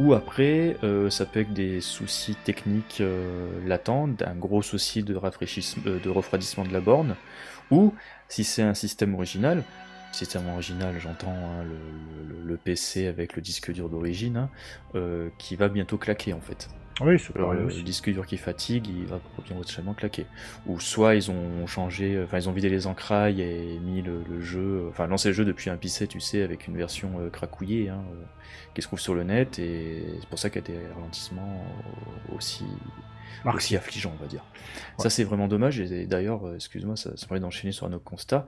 [0.00, 5.14] ou après, euh, ça peut être des soucis techniques euh, latents, un gros souci de,
[5.16, 7.16] euh, de refroidissement de la borne,
[7.70, 7.92] ou
[8.28, 9.64] si c'est un système original,
[10.12, 11.64] système original, j'entends hein,
[12.44, 14.48] le, PC avec le disque dur d'origine,
[14.94, 16.68] hein, qui va bientôt claquer en fait.
[17.00, 20.26] Oui, Alors, paraît le disque dur qui fatigue, il va potentiellement claquer.
[20.66, 24.40] Ou soit ils ont changé, enfin ils ont vidé les entrailles et mis le, le
[24.40, 27.88] jeu, enfin lancé le jeu depuis un PC, tu sais, avec une version euh, cracouillée
[27.88, 28.24] hein, euh,
[28.74, 31.64] qui se trouve sur le net, et c'est pour ça qu'il y a des ralentissements
[32.30, 32.64] euh, aussi,
[33.54, 34.44] aussi affligeants, on va dire.
[34.98, 35.02] Ouais.
[35.02, 37.92] Ça c'est vraiment dommage, et d'ailleurs, euh, excuse-moi, ça, ça me permet d'enchaîner sur un
[37.92, 38.46] autre constat.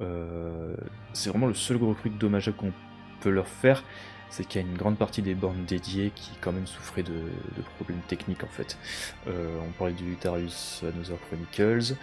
[0.00, 0.76] Euh,
[1.12, 2.72] c'est vraiment le seul gros truc dommageable qu'on
[3.20, 3.82] peut leur faire,
[4.30, 7.22] c'est qu'il y a une grande partie des bornes dédiées qui quand même souffraient de,
[7.76, 8.78] problèmes techniques en fait.
[9.26, 11.96] Euh, on parlait du Darius Another Chronicles,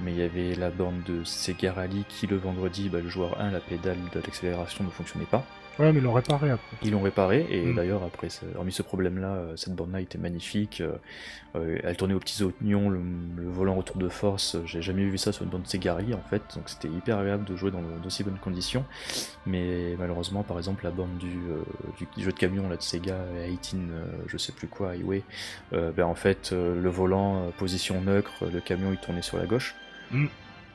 [0.00, 3.40] mais il y avait la borne de Sega Rally qui le vendredi, bah, le joueur
[3.40, 5.44] 1, la pédale de l'accélération ne fonctionnait pas.
[5.78, 6.76] Ouais, mais ils l'ont réparé après.
[6.82, 7.74] Ils l'ont réparé et Mm.
[7.74, 10.80] d'ailleurs après, hormis ce problème-là, euh, cette borne-là était magnifique.
[10.82, 10.92] euh,
[11.56, 13.00] euh, elle tournait aux petits oignons, le,
[13.36, 14.56] le volant retour de force.
[14.66, 17.44] J'ai jamais vu ça sur une borne Sega Rally en fait, donc c'était hyper agréable
[17.44, 18.84] de jouer dans d'aussi bonnes conditions.
[19.46, 21.62] Mais malheureusement, par exemple, la borne du, euh,
[22.18, 23.16] jeu de camion là, de Sega
[23.48, 25.22] 18, euh, je sais plus quoi, Highway,
[25.72, 29.74] ben, en fait, le volant, position neutre, le camion il tournait sur la gauche.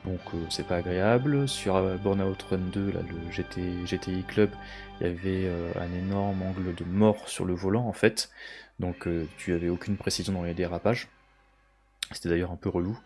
[0.08, 1.46] Donc euh, c'est pas agréable.
[1.46, 4.50] Sur euh, Burnout Run 2, là, le GT, GTI Club,
[5.00, 8.30] il y avait euh, un énorme angle de mort sur le volant en fait.
[8.80, 11.08] Donc tu avais aucune précision dans les dérapages.
[12.12, 12.98] C'était d'ailleurs un peu relou.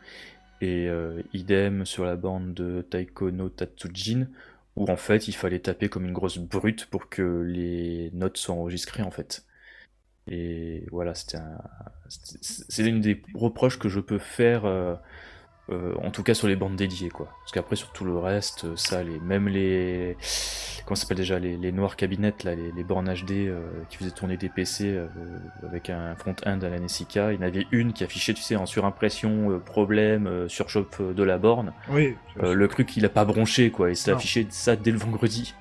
[0.60, 0.88] Et
[1.32, 4.28] idem sur la bande de Taiko no Tatsujin,
[4.76, 8.54] où en fait il fallait taper comme une grosse brute pour que les notes soient
[8.54, 9.46] enregistrées en fait.
[10.30, 11.58] Et voilà, c'était un...
[12.78, 14.66] une des reproches que je peux faire,
[15.70, 17.28] euh, en tout cas sur les bandes dédiées, quoi.
[17.40, 20.16] Parce qu'après sur tout le reste, euh, ça, les, même les,
[20.84, 23.98] comment ça s'appelle déjà, les, les noirs cabinettes, là, les, les bornes HD euh, qui
[23.98, 25.06] faisaient tourner des PC euh,
[25.66, 28.56] avec un front-end à la Nessica, il y en avait une qui affichait, tu sais,
[28.56, 31.72] en surimpression, problème, surchauffe de la borne.
[31.88, 32.16] Oui.
[32.40, 35.54] Le truc, il a pas bronché, quoi, et c'est affiché ça dès le vendredi.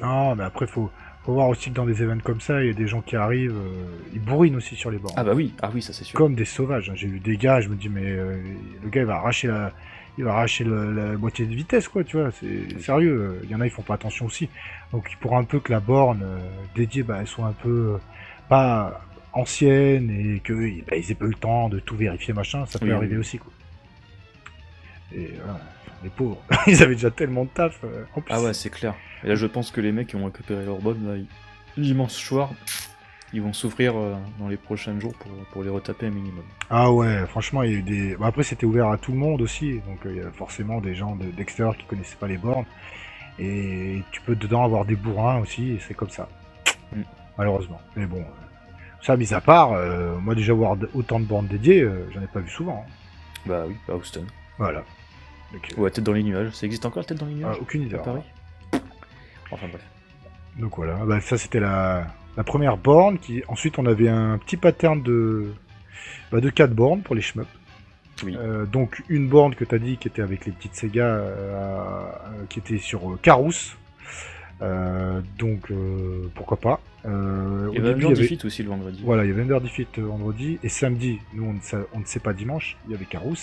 [0.00, 0.90] Non, mais après, faut,
[1.24, 3.16] faut voir aussi que dans des événements comme ça, il y a des gens qui
[3.16, 5.14] arrivent, euh, ils bourrinent aussi sur les bords.
[5.16, 6.16] Ah bah oui, ah oui, ça c'est sûr.
[6.18, 6.90] Comme des sauvages.
[6.90, 6.94] hein.
[6.96, 8.36] J'ai vu des gars, je me dis, mais euh,
[8.82, 9.72] le gars, il va arracher la,
[10.18, 12.30] il va arracher le- la moitié de vitesse, quoi, tu vois.
[12.32, 13.40] C'est sérieux.
[13.44, 14.48] Il y en a, ils font pas attention aussi.
[14.92, 16.38] Donc, il pourra un peu que la borne euh,
[16.74, 17.98] dédiée, bah, elle soit un peu euh,
[18.48, 19.00] pas
[19.32, 20.52] ancienne et que
[20.88, 22.66] bah, ils aient pas eu le temps de tout vérifier, machin.
[22.66, 23.20] Ça peut oui, arriver oui.
[23.20, 23.50] aussi, quoi.
[25.14, 25.60] Et voilà,
[26.04, 27.80] les pauvres, ils avaient déjà tellement de taf.
[27.84, 28.32] euh, en plus.
[28.34, 28.94] Ah ouais, c'est clair.
[29.24, 31.22] Et là, je pense que les mecs qui ont récupéré leur bonne, là,
[31.76, 32.50] dimanche soir,
[33.32, 36.44] ils vont souffrir euh, dans les prochains jours pour, pour les retaper un minimum.
[36.70, 38.16] Ah ouais, franchement, il y a eu des.
[38.16, 40.80] Bah, après, c'était ouvert à tout le monde aussi, donc euh, il y a forcément
[40.80, 42.66] des gens de- d'extérieur qui connaissaient pas les bornes.
[43.40, 46.28] Et tu peux dedans avoir des bourrins aussi, et c'est comme ça.
[46.94, 47.00] Mm.
[47.36, 47.80] Malheureusement.
[47.96, 51.48] Mais bon, euh, ça mis à part, euh, moi déjà voir d- autant de bornes
[51.48, 52.84] dédiées, euh, j'en ai pas vu souvent.
[52.86, 52.92] hein.
[53.46, 54.24] Bah oui, à Houston.
[54.58, 54.84] Voilà.
[55.54, 56.50] Euh, Ouais, tête dans les nuages.
[56.52, 57.96] Ça existe encore, tête dans les ah, nuages aucune idée.
[57.96, 58.22] à Paris
[59.50, 59.82] Enfin bref.
[60.58, 63.18] Donc voilà, bah, ça c'était la, la première borne.
[63.18, 63.42] Qui...
[63.48, 65.52] Ensuite, on avait un petit pattern de,
[66.30, 67.46] bah, de 4 bornes pour les shmups.
[68.22, 68.36] Oui.
[68.38, 71.22] Euh, donc une borne que tu as dit qui était avec les petites Sega euh,
[71.24, 73.76] euh, qui était sur euh, Carous.
[74.62, 76.80] Euh, donc euh, pourquoi pas.
[77.06, 79.02] Euh, Il y avait début, un il y avait- Defeat aussi le vendredi.
[79.04, 82.04] voilà, il y avait Under Defeat vendredi et samedi, nous on ne, sait, on ne
[82.06, 83.34] sait pas dimanche, il y avait Carous.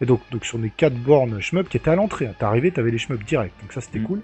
[0.00, 2.70] Et donc, donc sur les quatre bornes shmup qui étaient à l'entrée, hein, t'es arrivé,
[2.70, 4.04] t'avais les shmup direct, donc ça c'était Mm.
[4.04, 4.20] cool.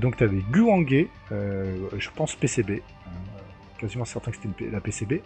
[0.00, 2.82] Donc t'avais Guangé, je pense PCB,
[3.78, 5.22] quasiment certain que c'était la PCB.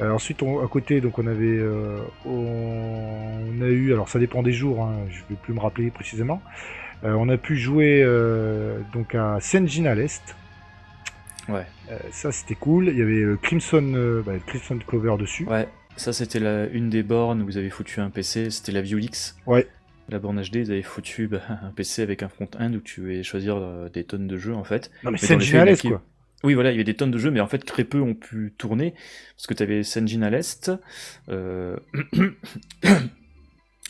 [0.00, 4.42] Euh, ensuite, on- à côté, donc on avait, euh, on a eu, alors ça dépend
[4.44, 6.40] des jours, hein, je vais plus me rappeler précisément.
[7.04, 10.22] Euh, on a pu jouer euh, donc à Senjin à l'est.
[11.48, 11.66] Ouais.
[11.90, 12.88] Euh, ça c'était cool.
[12.88, 15.44] Il y avait Crimson, bah, Crimson Clover dessus.
[15.44, 18.82] Ouais, ça c'était la, une des bornes où vous avez foutu un PC, c'était la
[18.82, 19.36] Violix.
[19.46, 19.66] Ouais.
[20.10, 23.22] La borne HD, ils avaient foutu bah, un PC avec un front-end où tu pouvais
[23.22, 24.90] choisir des tonnes de jeux en fait.
[25.04, 26.02] Non mais Mais Senjin à l'est quoi.
[26.44, 28.14] Oui, voilà, il y avait des tonnes de jeux, mais en fait, très peu ont
[28.14, 28.94] pu tourner,
[29.36, 30.70] parce que tu avais Senjin à l'est.
[31.28, 31.76] euh,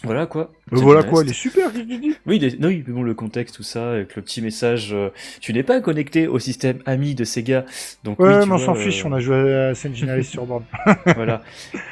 [0.05, 0.53] voilà quoi.
[0.71, 2.15] Mais Senjin voilà quoi, il est super, dis?
[2.27, 5.09] Oui, non, oui, mais bon, le contexte, tout ça, avec le petit message, euh,
[5.41, 7.65] tu n'es pas connecté au système ami de Sega.
[8.05, 10.23] Donc, Ouais, oui, mais on s'en fiche, euh, on a joué à Senjin à l'est
[10.23, 10.65] sur borne.
[11.17, 11.43] voilà.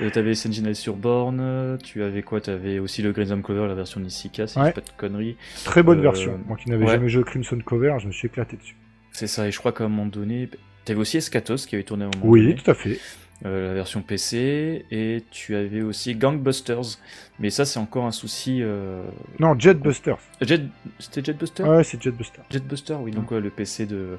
[0.01, 2.41] Euh, t'avais Sentinel sur borne, euh, tu avais quoi?
[2.41, 4.73] T'avais aussi le Green Clover, la version Nissika, si Ouais.
[4.73, 5.37] pas de conneries.
[5.65, 6.39] Très bonne Euh, version.
[6.47, 6.93] Moi qui n'avais ouais.
[6.93, 8.77] jamais joué au Crimson Cover, je me suis éclaté dessus.
[9.13, 10.49] C'est ça, et je crois qu'à un moment donné,
[10.85, 12.99] t'avais aussi Escatos qui avait tourné à un moment Oui, donné, tout à fait.
[13.45, 16.99] Euh, la version PC, et tu avais aussi Gangbusters,
[17.39, 18.61] mais ça c'est encore un souci.
[18.63, 19.03] Euh...
[19.39, 20.19] Non, Jetbusters.
[20.41, 20.63] Jet...
[20.99, 21.63] C'était Jetbuster?
[21.65, 22.45] Ouais, c'est Jetbusters.
[22.51, 24.19] Jetbuster, oui, donc ouais, le PC de.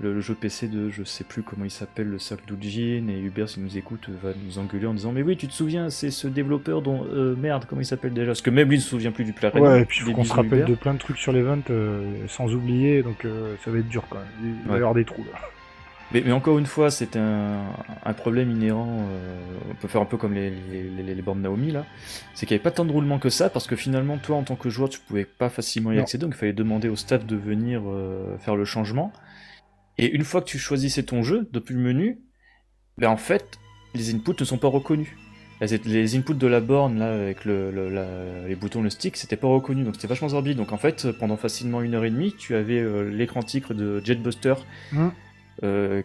[0.00, 3.20] Le, le jeu PC de, je sais plus comment il s'appelle, le cercle d'Ujin, et
[3.20, 6.10] Hubert, s'il nous écoute, va nous engueuler en disant Mais oui, tu te souviens, c'est
[6.10, 7.04] ce développeur dont.
[7.12, 8.28] euh, merde, comment il s'appelle déjà?
[8.28, 10.12] Parce que même lui ne se souvient plus du plat Ouais, et puis il faut
[10.12, 10.68] qu'on se rappelle Hubert.
[10.70, 14.04] de plein de trucs sur l'event euh, sans oublier, donc euh, ça va être dur
[14.08, 14.56] quand même.
[14.64, 15.38] Il va y avoir des trous là.
[16.12, 17.62] Mais, mais encore une fois, c'est un,
[18.04, 19.06] un problème inhérent.
[19.10, 19.38] euh,
[19.70, 21.86] on peut faire un peu comme les, les, les, les bornes Naomi là.
[22.34, 24.42] C'est qu'il n'y avait pas tant de roulement que ça parce que finalement, toi en
[24.42, 26.02] tant que joueur, tu pouvais pas facilement y Non.
[26.02, 26.22] accéder.
[26.26, 29.12] Donc il fallait demander au staff de venir euh, faire le changement.
[29.98, 32.18] Et une fois que tu choisissais ton jeu depuis le menu,
[32.98, 33.58] ben en fait,
[33.94, 35.08] les inputs ne sont pas reconnus.
[35.84, 39.36] Les inputs de la borne là avec le, le- la- les boutons, le stick, c'était
[39.36, 40.56] pas reconnu, donc c'était vachement zorbide.
[40.56, 44.02] Donc en fait, pendant facilement une heure et demie, tu avais euh, l'écran titre de
[44.04, 44.54] Jetbuster
[44.90, 45.10] Hmm.
[45.62, 46.02] Euh,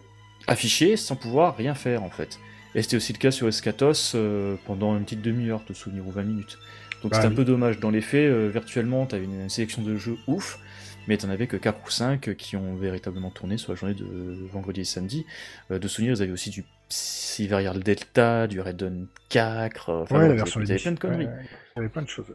[0.47, 2.39] affiché sans pouvoir rien faire en fait.
[2.75, 6.11] Et c'était aussi le cas sur Escatos euh, pendant une petite demi-heure de souvenir ou
[6.11, 6.57] 20 minutes.
[7.03, 7.33] Donc Bah c'était oui.
[7.33, 7.79] un peu dommage.
[7.79, 10.59] Dans les faits, euh, virtuellement, tu avais une, une sélection de jeux ouf,
[11.07, 14.05] mais t'en avais que 4 ou 5 qui ont véritablement tourné sur la journée de
[14.51, 15.25] vendredi et samedi.
[15.69, 20.27] De souvenirs, ils avaient aussi du Siverial Delta, du Red Dawn 4, euh, enfin, Ouais,
[20.27, 21.25] la version ils avaient plein de conneries.
[21.27, 22.33] Ouais, Il y avait plein de choses.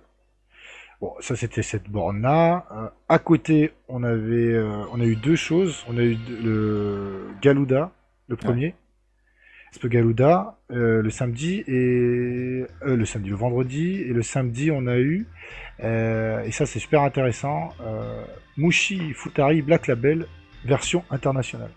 [1.03, 2.65] Bon, ça c'était cette borne-là.
[2.71, 5.85] Euh, à côté, on avait, euh, on a eu deux choses.
[5.89, 7.91] On a eu le Galuda,
[8.29, 8.77] le premier.
[9.73, 14.87] Espe Galuda, euh, le samedi et euh, le samedi, le vendredi et le samedi, on
[14.87, 15.27] a eu
[15.83, 17.71] euh, et ça c'est super intéressant.
[17.81, 18.23] Euh,
[18.57, 20.27] Mushi Futari Black Label
[20.65, 21.71] version internationale.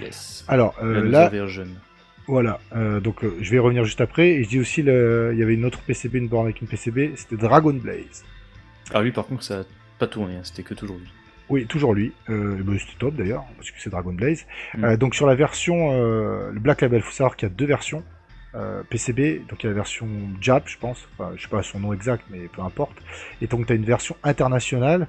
[0.00, 0.44] Yes.
[0.46, 1.64] Alors euh, là, version.
[2.28, 4.28] voilà, euh, donc euh, je vais y revenir juste après.
[4.28, 5.30] Et je dis aussi, le...
[5.32, 8.22] il y avait une autre PCB, une borne avec une PCB, c'était Dragon Blaze.
[8.92, 9.62] Ah lui par contre ça a
[9.98, 11.08] pas tourné, hein, c'était que toujours lui.
[11.48, 12.12] Oui, toujours lui.
[12.28, 14.46] Euh, bah, c'était top d'ailleurs, parce que c'est Dragon Blaze.
[14.74, 14.84] Mm.
[14.84, 17.66] Euh, donc sur la version, euh, le Black Label, faut savoir qu'il y a deux
[17.66, 18.02] versions.
[18.90, 20.08] PCB, donc il y a la version
[20.40, 22.98] Jap, je pense, enfin, je sais pas son nom exact, mais peu importe.
[23.40, 25.06] Et donc tu as une version internationale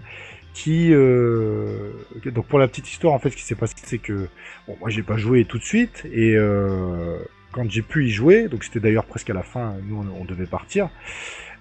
[0.54, 1.92] qui, euh,
[2.26, 4.28] donc pour la petite histoire, en fait, ce qui s'est passé, c'est que
[4.68, 7.18] bon, moi j'ai pas joué tout de suite, et euh,
[7.52, 10.26] quand j'ai pu y jouer, donc c'était d'ailleurs presque à la fin, nous on, on
[10.26, 10.90] devait partir.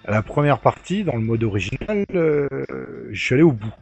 [0.05, 2.47] À la première partie, dans le mode original, euh,
[3.11, 3.73] je suis allé au bout.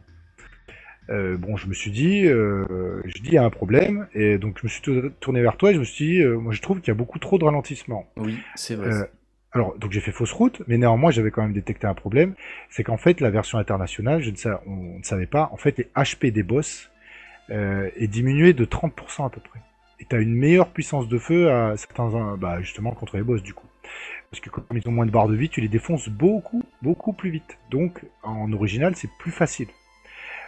[1.08, 4.38] Euh, bon, je me suis dit, euh, je dis il y a un problème, et
[4.38, 6.52] donc je me suis tou- tourné vers toi et je me suis dit, euh, moi
[6.52, 8.06] je trouve qu'il y a beaucoup trop de ralentissement.
[8.16, 8.90] Oui, c'est vrai.
[8.92, 9.04] Euh,
[9.52, 12.34] alors, donc j'ai fait fausse route, mais néanmoins j'avais quand même détecté un problème,
[12.68, 15.76] c'est qu'en fait la version internationale, je ne sais, on ne savait pas, en fait
[15.78, 16.90] les HP des boss
[17.50, 19.58] euh, est diminué de 30% à peu près.
[20.00, 23.42] Et tu as une meilleure puissance de feu à certains, bah justement contre les boss
[23.42, 23.66] du coup.
[24.30, 27.12] Parce que comme ils ont moins de barres de vie, tu les défonces beaucoup, beaucoup
[27.12, 27.58] plus vite.
[27.70, 29.68] Donc en original c'est plus facile.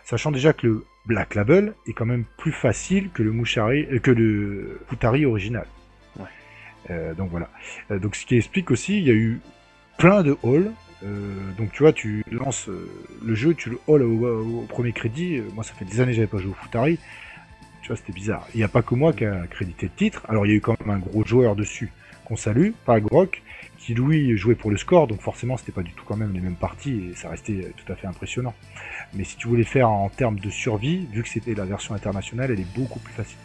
[0.04, 3.98] Sachant déjà que le Black Label est quand même plus facile que le Mushari, euh,
[3.98, 5.66] que le Futari original.
[6.18, 6.26] Ouais.
[6.90, 7.48] Euh, donc voilà.
[7.90, 9.40] Euh, donc ce qui explique aussi, il y a eu
[9.98, 10.72] plein de halls.
[11.04, 12.88] Euh, donc tu vois, tu lances euh,
[13.24, 15.38] le jeu, tu le hall au, au premier crédit.
[15.38, 16.98] Euh, moi, ça fait des années que j'avais pas joué au Futari.
[17.82, 18.46] Tu vois, c'était bizarre.
[18.54, 20.22] Il n'y a pas que moi qui a crédité le titre.
[20.28, 21.92] Alors il y a eu quand même un gros joueur dessus
[22.24, 23.42] qu'on salue, Grok,
[23.78, 25.08] qui lui jouait pour le score.
[25.08, 27.92] Donc forcément, c'était pas du tout quand même les mêmes parties et ça restait tout
[27.92, 28.54] à fait impressionnant.
[29.14, 32.50] Mais si tu voulais faire en termes de survie, vu que c'était la version internationale,
[32.52, 33.38] elle est beaucoup plus facile.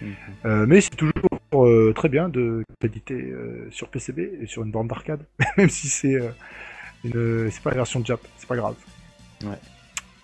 [0.00, 0.14] Mhm.
[0.46, 1.12] Euh, mais c'est toujours
[1.54, 5.24] euh, très bien de créditer euh, sur PCB et sur une borne d'arcade,
[5.56, 6.18] même si c'est
[7.04, 8.74] une, c'est pas la version Jap, c'est pas grave.
[9.44, 9.58] Ouais.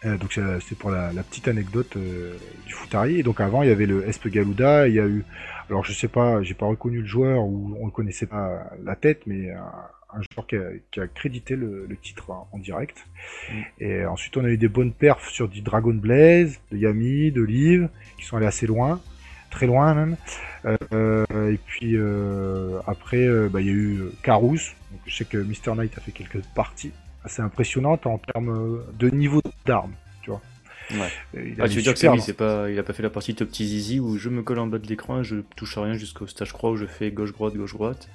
[0.05, 3.19] Euh, donc c'est c'est pour la, la petite anecdote euh, du Futari.
[3.19, 5.25] Et donc avant il y avait le Espe Galuda, il y a eu,
[5.69, 8.97] alors je sais pas, j'ai pas reconnu le joueur ou on le connaissait pas la
[8.97, 13.05] tête, mais un, joueur qui a, qui a crédité le, le titre en, en direct.
[13.51, 13.55] Mm.
[13.81, 17.43] Et ensuite on a eu des bonnes perfs sur du Dragon Blaze, de Yami, de
[17.43, 19.01] Liv, qui sont allés assez loin,
[19.51, 20.17] très loin même.
[20.93, 24.75] Euh, et puis euh, après, euh, bah, il y a eu euh, Carous.
[24.91, 25.75] Donc, je sais que Mr.
[25.77, 26.93] Knight a fait quelques parties
[27.25, 29.93] assez impressionnantes en termes de niveau d'armes.
[30.23, 30.41] Tu vois.
[30.93, 31.11] Ouais.
[31.35, 33.49] Il Ah, tu veux dire que lui, pas, il a pas fait la partie Top
[33.49, 35.95] Petit Zizi où je me colle en bas de l'écran et je touche à rien
[35.95, 38.09] jusqu'au stage croix où je fais gauche-droite, gauche-droite.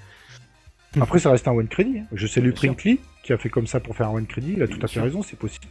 [0.99, 1.99] Après, ça reste un one credit.
[1.99, 2.05] hein.
[2.13, 2.51] Je salue.
[2.51, 4.53] Prinkly qui a fait comme ça pour faire un one credit.
[4.57, 5.03] Il a tout à fait sûr.
[5.03, 5.65] raison, c'est possible.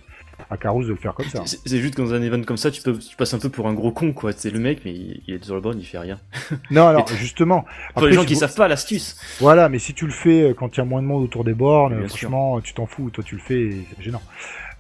[0.50, 1.42] À Carous de le faire comme ça.
[1.46, 3.68] C'est juste que dans un event comme ça, tu, peux, tu passes un peu pour
[3.68, 4.32] un gros con, quoi.
[4.32, 6.18] C'est le mec, mais il, il est sur le borne, il fait rien.
[6.70, 7.64] Non, alors justement.
[7.94, 9.16] Pour les gens qui vous- savent pas l'astuce.
[9.40, 11.44] Voilà, mais si tu le fais euh, quand il y a moins de monde autour
[11.44, 14.22] des bornes, Bien euh, franchement, tu t'en fous, toi tu le fais, c'est gênant.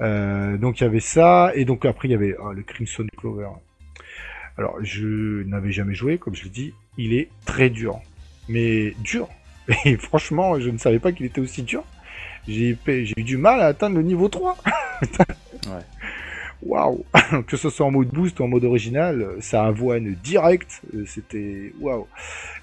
[0.00, 3.48] Euh, donc il y avait ça, et donc après il y avait le Crimson Clover.
[4.58, 8.00] Alors je n'avais jamais joué, comme je l'ai dit, il est très dur,
[8.48, 9.28] mais dur.
[9.84, 11.84] Et franchement, je ne savais pas qu'il était aussi dur.
[12.48, 12.76] J'ai
[13.16, 14.56] eu du mal à atteindre le niveau 3.
[15.68, 15.84] Ouais.
[16.64, 17.04] Waouh
[17.46, 21.72] Que ce soit en mode boost ou en mode original, ça avoine direct, euh, c'était
[21.80, 22.08] waouh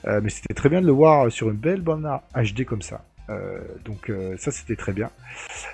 [0.05, 3.05] Euh, Mais c'était très bien de le voir sur une belle borne HD comme ça.
[3.29, 5.11] Euh, donc euh, ça c'était très bien.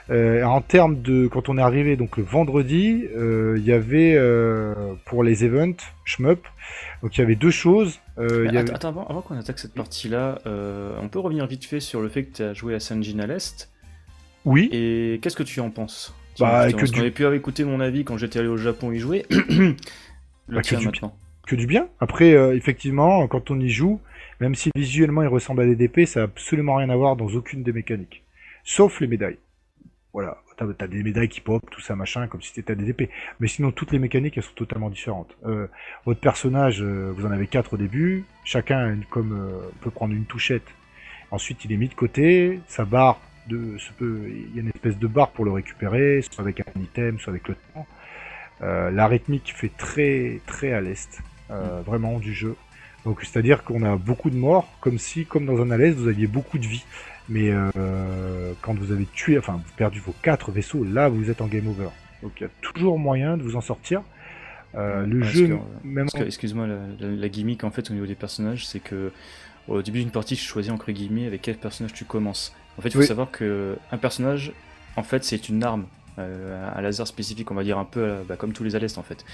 [0.10, 4.20] Euh, en termes de quand on est arrivé donc le vendredi, il y avait
[5.06, 6.46] pour les events shmup,
[7.02, 8.00] donc il y avait deux choses.
[8.20, 11.80] Il y attends, avant, avant qu'on attaque cette partie-là, euh, on peut revenir vite fait
[11.80, 13.70] sur le fait que tu as joué à Sanjin à l'Est.
[14.46, 14.70] Oui.
[14.72, 16.16] Et qu'est-ce que tu en penses?
[16.40, 19.26] Bah, que du- pu écouter mon avis quand j'étais allé au Japon y jouer.
[19.30, 19.76] le
[20.48, 21.16] Bah, que du- maintenant.
[21.48, 21.88] que du bien.
[22.00, 24.00] Après, euh, effectivement, quand on y joue,
[24.42, 27.28] même si visuellement il ressemble à des DP, ça a absolument rien à voir dans
[27.28, 28.24] aucune des mécaniques.
[28.64, 29.38] Sauf les médailles.
[30.14, 33.10] Voilà, t'as as des médailles qui pop, tout ça, machin, comme si c'était des DP.
[33.40, 35.36] Mais sinon, toutes les mécaniques, elles sont totalement différentes.
[35.46, 35.68] Euh,
[36.06, 38.24] votre personnage, euh, vous en avez quatre au début.
[38.46, 40.64] Chacun, comme, peut prendre une touchette.
[41.32, 42.60] Ensuite, il est mis de côté.
[42.68, 46.22] Sa barre, de, se peut, il y a une espèce de barre pour le récupérer,
[46.22, 47.86] soit avec un item, soit avec le temps.
[48.62, 51.22] la rythmique fait très, très à l'est,
[51.86, 52.56] vraiment, du jeu.
[53.06, 56.28] Donc, c'est-à-dire qu'on a beaucoup de morts, comme si, comme dans un à vous aviez
[56.28, 56.84] beaucoup de vie.
[57.30, 61.42] Mais euh, quand vous avez tué, enfin, vous perdu vos quatre vaisseaux, là, vous êtes
[61.42, 61.90] en game over.
[62.22, 64.02] Donc il y a toujours moyen de vous en sortir.
[64.76, 66.08] Euh, le jeu, même.
[66.16, 66.68] Excuse-moi,
[67.00, 69.12] la, gimmick en fait au niveau des personnages, c'est que
[69.68, 72.54] au début d'une partie, je choisis entre guillemets avec quel personnage tu commences.
[72.78, 74.52] En fait, il faut savoir que un personnage,
[74.96, 75.86] en fait, c'est une arme,
[76.20, 79.04] euh, un laser spécifique, on va dire un peu bah, comme tous les Alest en
[79.04, 79.26] fait.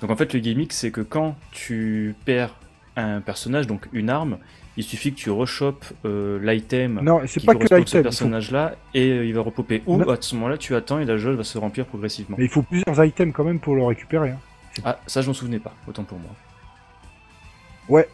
[0.00, 2.54] Donc en fait, le gimmick, c'est que quand tu perds
[2.96, 4.38] un personnage, donc une arme,
[4.76, 9.34] il suffit que tu rechopes euh, l'item c'est pas que ce personnage-là et euh, il
[9.34, 9.82] va repopper.
[9.86, 12.36] Ou à ce moment-là, tu attends et la jauge va se remplir progressivement.
[12.38, 14.30] Mais il faut plusieurs items quand même pour le récupérer.
[14.30, 14.38] Hein.
[14.84, 16.30] Ah, ça, je m'en souvenais pas, autant pour moi.
[17.88, 18.08] Ouais.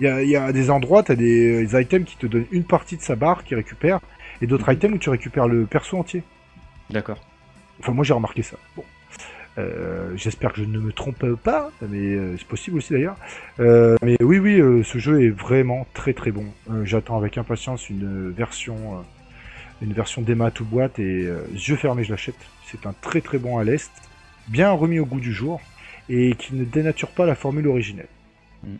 [0.00, 3.02] Il y a, des endroits, tu as des, items qui te donnent une partie de
[3.02, 4.00] sa barre qui récupère
[4.40, 4.76] et d'autres mhm.
[4.76, 6.22] items où tu récupères le perso entier.
[6.88, 7.18] D'accord.
[7.80, 8.56] Enfin, moi j'ai remarqué ça.
[8.76, 8.84] Bon.
[9.58, 13.16] Euh, j'espère que je ne me trompe pas, mais euh, c'est possible aussi d'ailleurs.
[13.58, 16.46] Euh, mais oui, oui, ce jeu est vraiment très très bon.
[16.84, 19.04] J'attends avec impatience une version,
[19.82, 22.36] une version démat ou boîte et yeux fermés, je l'achète.
[22.66, 23.90] C'est un très très bon à l'est,
[24.48, 25.60] bien remis au goût du jour
[26.08, 28.08] et qui ne dénature pas la formule originelle.
[28.64, 28.76] Mm.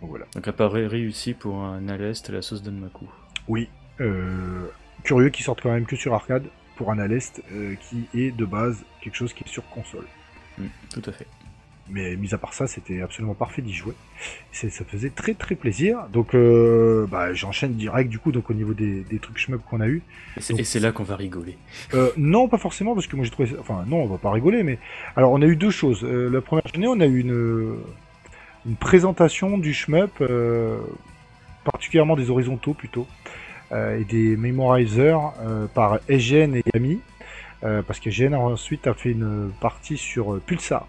[0.00, 0.26] Donc voilà.
[0.34, 3.06] Donc apparaît réussi pour un à l'est la sauce d'Anmaku.
[3.48, 3.68] Oui.
[5.02, 6.44] curieux qui sortent quand même que sur arcade
[6.76, 10.06] pour un Alest euh, qui est de base quelque chose qui est sur console.
[10.58, 11.26] Mm, tout à fait.
[11.88, 13.94] Mais mis à part ça, c'était absolument parfait d'y jouer.
[14.52, 16.08] Ça faisait très très plaisir.
[16.12, 19.86] Donc euh, bah, j'enchaîne direct du coup donc au niveau des, trucs shmup qu'on a
[19.86, 20.02] eu.
[20.36, 21.56] Et c'est là qu'on va rigoler.
[21.94, 23.54] Euh, non, pas forcément parce que moi j'ai trouvé.
[23.60, 24.64] Enfin non, on va pas rigoler.
[24.64, 24.80] Mais
[25.14, 26.02] alors on a eu deux choses.
[26.02, 27.76] la première journée, on a eu une
[28.66, 30.22] une présentation du shmup,
[31.64, 33.06] particulièrement des horizontaux plutôt.
[33.72, 37.00] Euh, et des memorizers euh, par EGN et Yami.
[37.64, 40.86] Euh, parce qu'EGN ensuite a fait une partie sur Pulsar.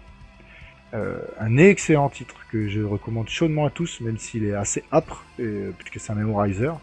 [0.92, 5.98] un excellent titre que je recommande chaudement à tous, même s'il est assez âpre, puisque
[5.98, 6.78] c'est un memorizer.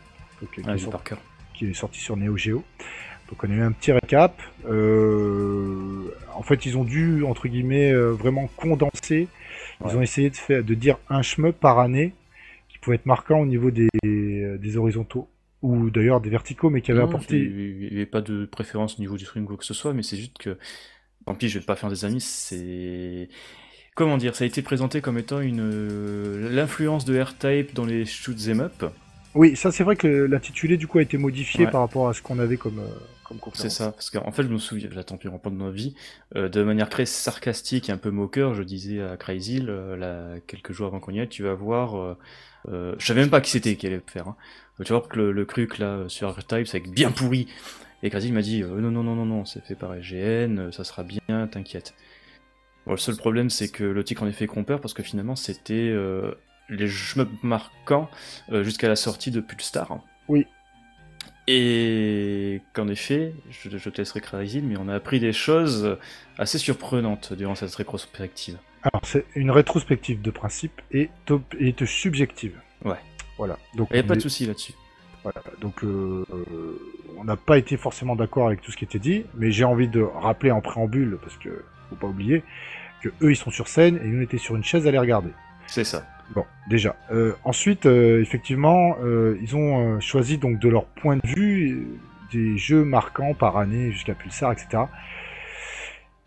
[1.54, 2.64] qui, est sorti, sur Neo Geo.
[3.30, 4.42] Donc on a eu un petit récap.
[4.66, 9.28] en fait, ils ont dû, entre guillemets, vraiment condenser.
[9.84, 12.14] Ils ont essayé de, faire, de dire un shmup par année
[12.70, 15.28] qui pouvait être marquant au niveau des, des horizontaux
[15.62, 17.38] ou d'ailleurs des verticaux, mais qui avaient apporté.
[17.38, 19.94] Il n'y avait pas de préférence au niveau du string ou quoi que ce soit,
[19.94, 20.58] mais c'est juste que.
[21.26, 23.30] Tant pis, je vais pas faire des amis, c'est.
[23.96, 28.38] Comment dire Ça a été présenté comme étant une l'influence de R-Type dans les shoot
[28.38, 28.86] them up.
[29.34, 32.22] Oui, ça c'est vrai que l'intitulé du coup a été modifié par rapport à ce
[32.22, 32.88] qu'on avait comme, euh,
[33.28, 35.96] comme C'est ça, parce qu'en fait je me souviens, j'attends plus pas de ma vie,
[36.36, 40.72] euh, de manière très sarcastique et un peu moqueur, je disais à Crazy, là, quelques
[40.72, 42.18] jours avant qu'on y aille, tu vas voir,
[42.70, 44.36] euh, je savais même pas qui c'était qui allait faire, hein.
[44.84, 47.48] Tu vois que le, le truc là sur R-Type c'est bien pourri.
[48.04, 51.04] Et Crazy m'a dit non non non non non c'est fait par IGN, ça sera
[51.04, 51.94] bien, t'inquiète.
[52.86, 55.94] le seul problème c'est que le titre en effet compère parce que finalement c'était
[56.70, 56.86] les
[57.16, 58.10] me marquants
[58.52, 60.00] euh, jusqu'à la sortie de Pulstar.
[60.28, 60.46] Oui.
[61.48, 64.22] Et qu'en effet, je, te laisserai
[64.64, 65.98] mais on a appris des choses
[66.40, 68.58] assez surprenantes durant cette rétrospective.
[68.82, 71.10] Alors, c'est une rétrospective de principe et,
[71.60, 72.60] et subjective.
[72.84, 72.98] Ouais.
[73.38, 73.58] Voilà.
[73.76, 74.74] Donc, il n'y a pas de souci là-dessus.
[75.24, 75.42] Voilà.
[75.60, 76.80] Donc, euh, euh,
[77.18, 79.88] on n'a pas été forcément d'accord avec tout ce qui était dit, mais j'ai envie
[79.88, 82.44] de rappeler en préambule, parce que faut pas oublier,
[83.02, 85.00] que eux ils sont sur scène et nous on était sur une chaise à les
[85.00, 85.32] regarder.
[85.68, 86.06] C'est ça.
[86.34, 86.96] Bon, déjà.
[87.12, 91.88] Euh, ensuite, euh, effectivement, euh, ils ont choisi donc de leur point de vue
[92.32, 94.84] des jeux marquants par année jusqu'à Pulsar, etc.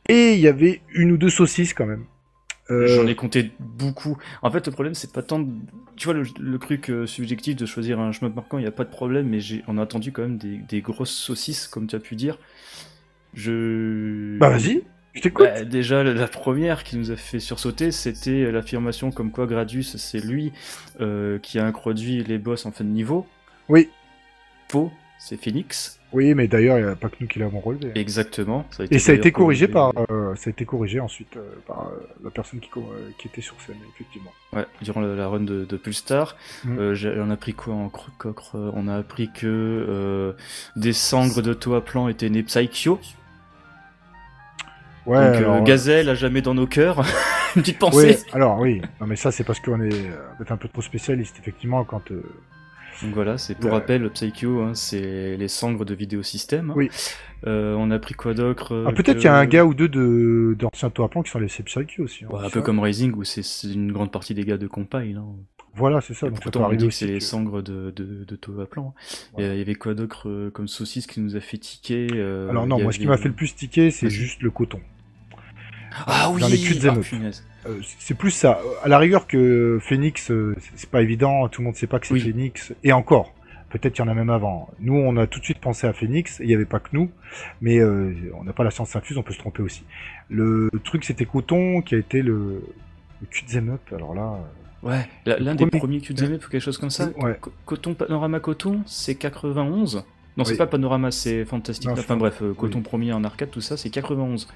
[0.09, 2.05] Et il y avait une ou deux saucisses quand même.
[2.71, 4.19] J'en ai compté beaucoup.
[4.43, 5.43] En fait, le problème, c'est pas tant.
[5.97, 8.91] Tu vois, le, truc subjectif de choisir un chemin marquant, il n'y a pas de
[8.91, 12.15] problème, mais on a attendu quand même des, des, grosses saucisses, comme tu as pu
[12.15, 12.39] dire.
[13.33, 14.37] Je.
[14.39, 14.85] Bah, vas-y!
[15.35, 20.21] Bah, déjà, la première qui nous a fait sursauter, c'était l'affirmation comme quoi Gradius, c'est
[20.21, 20.53] lui
[21.01, 23.27] euh, qui a introduit les boss en fin de niveau.
[23.69, 23.89] Oui.
[24.69, 25.99] Faux, c'est Phoenix.
[26.13, 27.93] Oui, mais d'ailleurs, il n'y a pas que nous qui l'avons relevé.
[27.95, 28.65] Exactement.
[28.91, 31.91] Et ça a été corrigé par, euh, ça a été corrigé ensuite euh, par
[32.25, 32.71] la personne qui,
[33.19, 34.33] qui, était sur scène, effectivement.
[34.55, 36.79] Ouais, durant la, run de, de Pulstar, mm.
[37.19, 37.93] on a appris quoi en
[38.53, 40.35] On a appris que
[40.77, 42.99] des sangres de Toa Plan étaient nées Psycho.
[45.09, 47.05] Ouais, Donc, euh, Gazelle à jamais dans nos cœurs.
[47.57, 48.19] une petite pensée.
[48.25, 50.83] Oui, alors oui, non mais ça c'est parce qu'on est euh, peut-être un peu trop
[50.83, 52.11] spécialiste effectivement quand.
[52.11, 52.23] euh,
[53.03, 56.73] Donc voilà, c'est pour rappel, Psycho, hein, c'est les sangres de vidéosystème.
[56.77, 56.91] Oui.
[57.47, 59.73] Euh, on a pris quoi d'autre Ah, peut-être que- qu'il y a un gars ou
[59.73, 62.25] deux de d'anciens Toaplan qui sont laissés psycho aussi.
[62.25, 62.29] hein.
[62.33, 63.43] Ouais, un peu comme Rising, où c'est
[63.73, 65.17] une grande partie des gars de compile.
[65.19, 65.27] Hein.
[65.75, 66.27] Voilà, c'est ça.
[66.27, 68.95] Donc ça Pourtant, on dit que c'est les sangres de, de, de Toa Plan.
[69.35, 69.45] Ouais.
[69.45, 72.51] Et, euh, Il y avait quoi d'autre comme saucisse qui nous a fait tiquer euh,
[72.51, 74.81] Alors non, moi ce qui m'a fait le plus tiquer, c'est juste le coton.
[76.07, 76.95] Ah oui dans les culs de ah.
[77.67, 78.61] Euh, c'est plus ça.
[78.83, 82.07] À la rigueur que Phoenix, euh, c'est- pas évident, tout le monde sait pas que
[82.07, 82.21] c'est Oui.
[82.21, 82.73] Phoenix.
[82.85, 83.35] Et encore,
[83.71, 84.71] peut-être qu'il y en a même avant.
[84.81, 87.11] Nous, on a tout de suite pensé à Phoenix, il n'y avait pas que nous,
[87.61, 89.83] mais euh, on n'a pas la science infuse, on peut se tromper aussi.
[90.31, 92.63] Le truc, c'était Coton, qui a été le,
[93.21, 93.81] le cul Up.
[93.95, 97.11] Alors là, euh, Ouais, l'un des premier- premiers Q2M ou quelque chose comme ça.
[97.19, 97.37] Ouais.
[97.67, 100.05] Coton, Panorama Coton, c'est 91.
[100.37, 100.57] Non, c'est Oui.
[100.57, 101.89] pas Panorama, c'est Fantastic.
[101.89, 104.47] Non, enfin bref, euh, Coton premier en arcade, tout ça, c'est 91.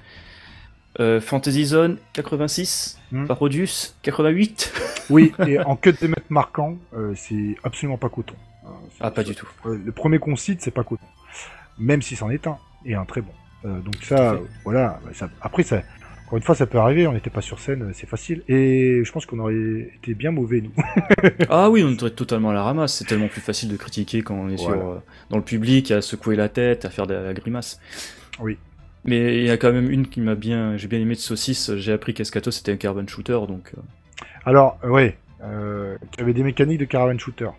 [0.99, 2.99] Euh, Fantasy Zone, 86.
[3.11, 3.25] Hmm.
[3.25, 4.73] Parodius, 88.
[5.09, 8.35] oui, et en cut de mètres marquant, euh, c'est absolument pas Coton.
[8.65, 8.67] Euh,
[8.99, 9.47] Ah, pas du tout.
[9.65, 11.05] Le premier qu'on cite, c'est pas Coton.
[11.79, 13.31] Même si c'en est un, et un très bon.
[13.63, 14.99] Donc ça, voilà.
[15.05, 15.81] bah, ça- après, ça,
[16.27, 17.07] encore une fois, ça peut arriver.
[17.07, 18.43] On n'était pas sur scène, c'est facile.
[18.49, 20.73] Et je pense qu'on aurait été bien mauvais nous.
[21.49, 22.93] Ah oui, on était totalement à la ramasse.
[22.97, 25.01] C'est tellement plus facile de critiquer quand on est sur, Voilà.
[25.29, 27.79] dans le public, à secouer la tête, à faire de la grimace.
[28.39, 28.57] Oui.
[29.05, 31.75] Mais il y a quand même une qui m'a bien, j'ai bien aimé de saucisse.
[31.75, 33.71] J'ai appris qu'Escato c'était un carbon shooter, donc.
[33.77, 33.81] euh,
[34.45, 37.49] Alors, euh, ouais, euh, tu avais des mécaniques de caravan shooter.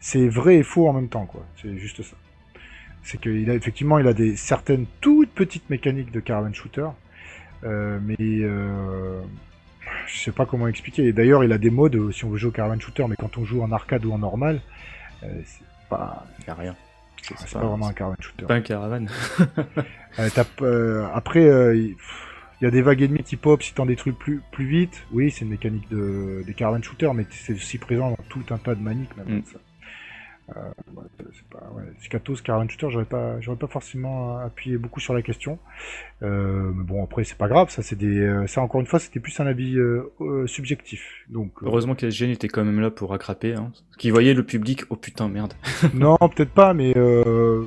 [0.00, 1.44] C'est vrai et faux en même temps, quoi.
[1.60, 2.16] C'est juste ça.
[3.02, 6.88] C'est qu'il a effectivement, il a des certaines toutes petites mécaniques de caravan shooter,
[7.64, 9.20] euh, mais euh,
[10.06, 11.04] je sais pas comment expliquer.
[11.06, 13.36] Et D'ailleurs, il a des modes si on veut jouer au caravan shooter, mais quand
[13.38, 14.60] on joue en arcade ou en normal,
[15.22, 16.76] euh, c'est pas, y a rien.
[17.28, 18.46] C'est c'est pas vraiment un caravan shooter.
[18.46, 19.08] pas un caravane.
[20.20, 21.96] Euh, t'as- euh, après, euh, il
[22.60, 25.02] il y a des vagues ennemies qui pop si t'en détruis plus, plus vite.
[25.12, 28.58] Oui, c'est une mécanique de, des caravan shooters, mais c'est aussi présent dans tout un
[28.58, 29.14] tas de maniques.
[29.16, 29.42] Même, Mm.
[29.52, 29.58] ça.
[30.50, 30.70] Euh,
[31.50, 31.84] pas, ouais.
[32.00, 35.58] Scatos, shooter, j'aurais pas, j'aurais pas forcément appuyé beaucoup sur la question.
[36.22, 37.70] Euh, mais bon, après, c'est pas grave.
[37.70, 41.24] Ça, c'est des, euh, ça encore une fois, c'était plus un avis euh, subjectif.
[41.28, 43.54] Donc, euh, Heureusement que SGN était quand même là pour rattraper.
[43.54, 43.72] Hein.
[43.98, 45.54] Qui voyait le public, oh putain, merde.
[45.94, 47.66] non, peut-être pas, mais on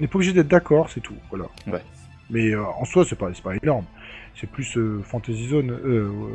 [0.00, 1.16] n'est pas obligé d'être d'accord, c'est tout.
[1.30, 1.46] Voilà.
[1.66, 1.82] Ouais.
[2.30, 3.84] Mais en soi, c'est pas, c'est pas énorme.
[4.34, 5.70] C'est plus Fantasy Zone.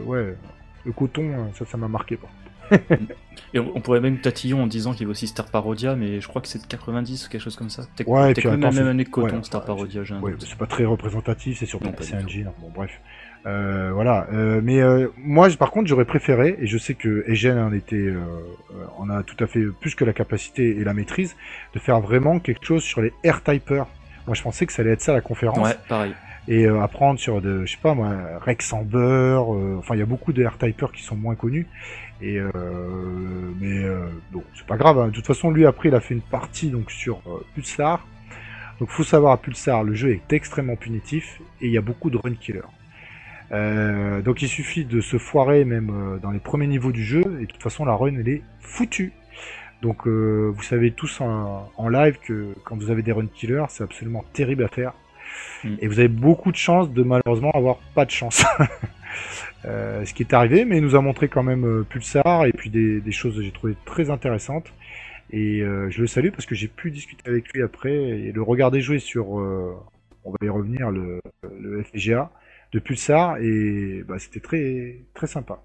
[0.06, 0.36] Ouais,
[0.86, 2.18] le coton, ça, ça m'a marqué.
[2.18, 2.30] Pas.
[3.54, 6.20] Et on, on pourrait même tatillon en disant qu'il y avait aussi Star Parodia, mais
[6.20, 7.84] je crois que c'est de 90 ou quelque chose comme ça.
[7.96, 10.20] Peut-être Ouais, puis même la même c'est- année que Coton, ouais, Star Parodia, j'ai un
[10.20, 12.52] Ouais, c'est pas très représentatif, c'est sur Non, PC pas du Engine.
[12.60, 12.92] Bon, bref.
[13.46, 14.28] Euh, voilà.
[14.34, 18.12] Euh, mais euh, moi, par contre, j'aurais préféré, et je sais que Egen en était,
[19.00, 21.36] on a tout à fait plus que la capacité et la maîtrise,
[21.74, 23.88] de faire vraiment quelque chose sur les air-typers.
[24.26, 25.66] Moi, je pensais que ça allait être ça la conférence.
[25.66, 26.14] Ouais, pareil.
[26.50, 30.06] et apprendre sur de, je sais pas moi, Rex Amber, euh, enfin il y a
[30.06, 31.68] beaucoup de R-Typers qui sont moins connus,
[32.22, 32.52] et euh,
[33.60, 35.08] mais euh, bon c'est pas grave, hein.
[35.08, 38.06] de toute façon lui après il a fait une partie donc sur euh, Pulsar,
[38.80, 42.10] donc faut savoir à Pulsar le jeu est extrêmement punitif et il y a beaucoup
[42.10, 42.62] de run killers.
[43.52, 47.22] Euh, donc il suffit de se foirer même euh, dans les premiers niveaux du jeu
[47.40, 49.14] et de toute façon la run elle est foutue.
[49.82, 53.66] Donc euh, vous savez tous en, en live que quand vous avez des run killers
[53.70, 54.94] c'est absolument terrible à faire.
[55.64, 55.76] Mm.
[55.80, 58.44] Et vous avez beaucoup de chance de malheureusement avoir pas de chance.
[59.66, 62.54] Euh, ce qui est arrivé, mais il nous a montré quand même euh, Pulsar et
[62.54, 64.72] puis des, choses que j'ai trouvé très intéressantes.
[65.32, 68.42] Et euh, je le salue parce que j'ai pu discuter avec lui après et le
[68.42, 71.20] regarder jouer sur, on va y revenir, le,
[71.60, 72.32] le FPGA
[72.74, 75.60] de Pulsar et bah, c'était très très sympa.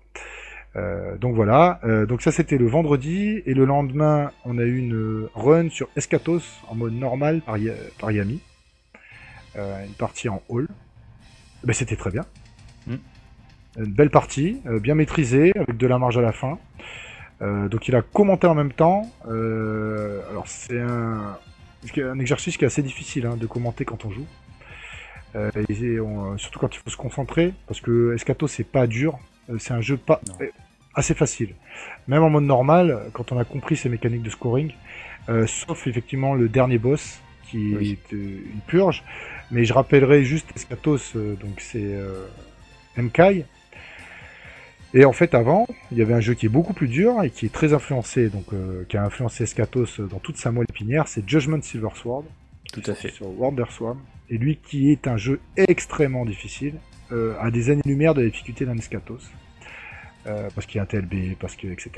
[1.21, 5.69] Donc voilà, donc ça c'était le vendredi et le lendemain on a eu une run
[5.69, 8.41] sur Escatos en mode normal par, Ya- par Yami,
[9.57, 10.67] une partie en hall.
[11.65, 12.25] Ben, c'était très bien.
[13.79, 16.59] Une belle partie, euh, bien maîtrisée, avec de la marge à la fin.
[17.41, 19.11] Euh, donc il a commenté en même temps.
[19.29, 21.37] Euh, alors c'est un,
[22.21, 24.27] exercice qui est assez difficile hein, de commenter quand on joue.
[25.71, 29.19] Et on- surtout quand il faut se concentrer, parce que Escato c'est pas dur,
[29.59, 30.35] c'est un jeu pas Non.
[30.95, 31.55] assez facile.
[32.07, 34.73] Même en mode normal, quand on a compris ses mécaniques de scoring,
[35.31, 37.99] euh, sauf effectivement le dernier boss qui Oui.
[38.11, 39.03] est euh, une purge.
[39.51, 41.97] Mais je rappellerai juste Escatos, euh, donc c'est
[42.99, 43.47] Mkai.
[44.95, 47.31] Et en fait, avant, il y avait un jeu qui est beaucoup plus dur et
[47.31, 51.09] qui est très influencé, donc euh, qui a influencé Escatos dans toute sa moelle épinière,
[51.09, 52.25] c'est Judgment Silver Sword.
[52.73, 53.11] Tout à fait.
[53.11, 53.97] Sur Wonderswan.
[54.29, 56.75] Et lui qui est un jeu extrêmement difficile,
[57.11, 59.21] euh, à des années-lumière de la difficulté d'un Escatos.
[60.27, 61.91] Euh, parce qu'il y a un TLB, parce que, etc.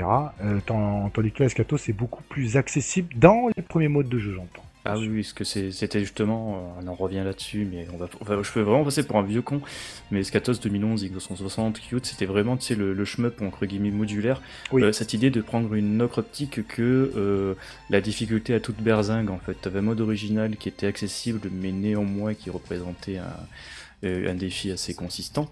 [0.42, 4.18] Euh, tant- tandis que là, Escatos est beaucoup plus accessible dans les premiers modes de
[4.18, 4.64] jeu, j'entends.
[4.86, 8.06] Ah oui, parce que c'était justement, euh, on en revient là-dessus, mais on va,
[8.42, 9.62] je peux vraiment passer pour un vieux con,
[10.10, 14.42] mais Scatos 2011, X260, Cute, c'était vraiment, tu sais, le, le shmup, entre guillemets, modulaire,
[14.74, 17.54] euh, cette idée de prendre une autre optique que euh,
[17.88, 19.54] la difficulté à toute berzingue, en fait.
[19.54, 24.92] T'avais un mode original qui était accessible, mais néanmoins qui représentait un, un défi assez
[24.92, 25.50] consistant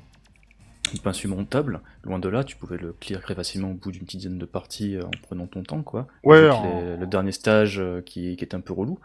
[1.01, 4.21] pas insurmontable, loin de là, tu pouvais le clear très facilement au bout d'une petite
[4.21, 6.07] dizaine de parties euh, en prenant ton temps, quoi.
[6.25, 6.41] Ouais.
[6.43, 8.99] le dernier stage euh, qui, qui, est un peu relou.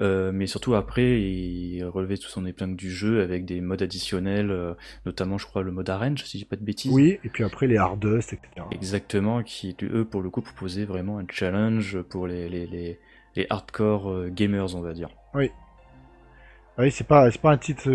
[0.00, 4.76] Euh, mais surtout après, il relevait tout son épingle du jeu avec des modes additionnels,
[5.04, 6.92] notamment je crois le mode arrange, si je dis pas de bêtises.
[6.92, 8.66] Oui, et puis après les hardest, etc.
[8.70, 12.98] Exactement, qui eux pour le coup proposaient vraiment un challenge pour les, les, les,
[13.36, 15.10] les hardcore gamers, on va dire.
[15.34, 15.50] Oui.
[16.78, 17.90] Oui, c'est pas, pas un titre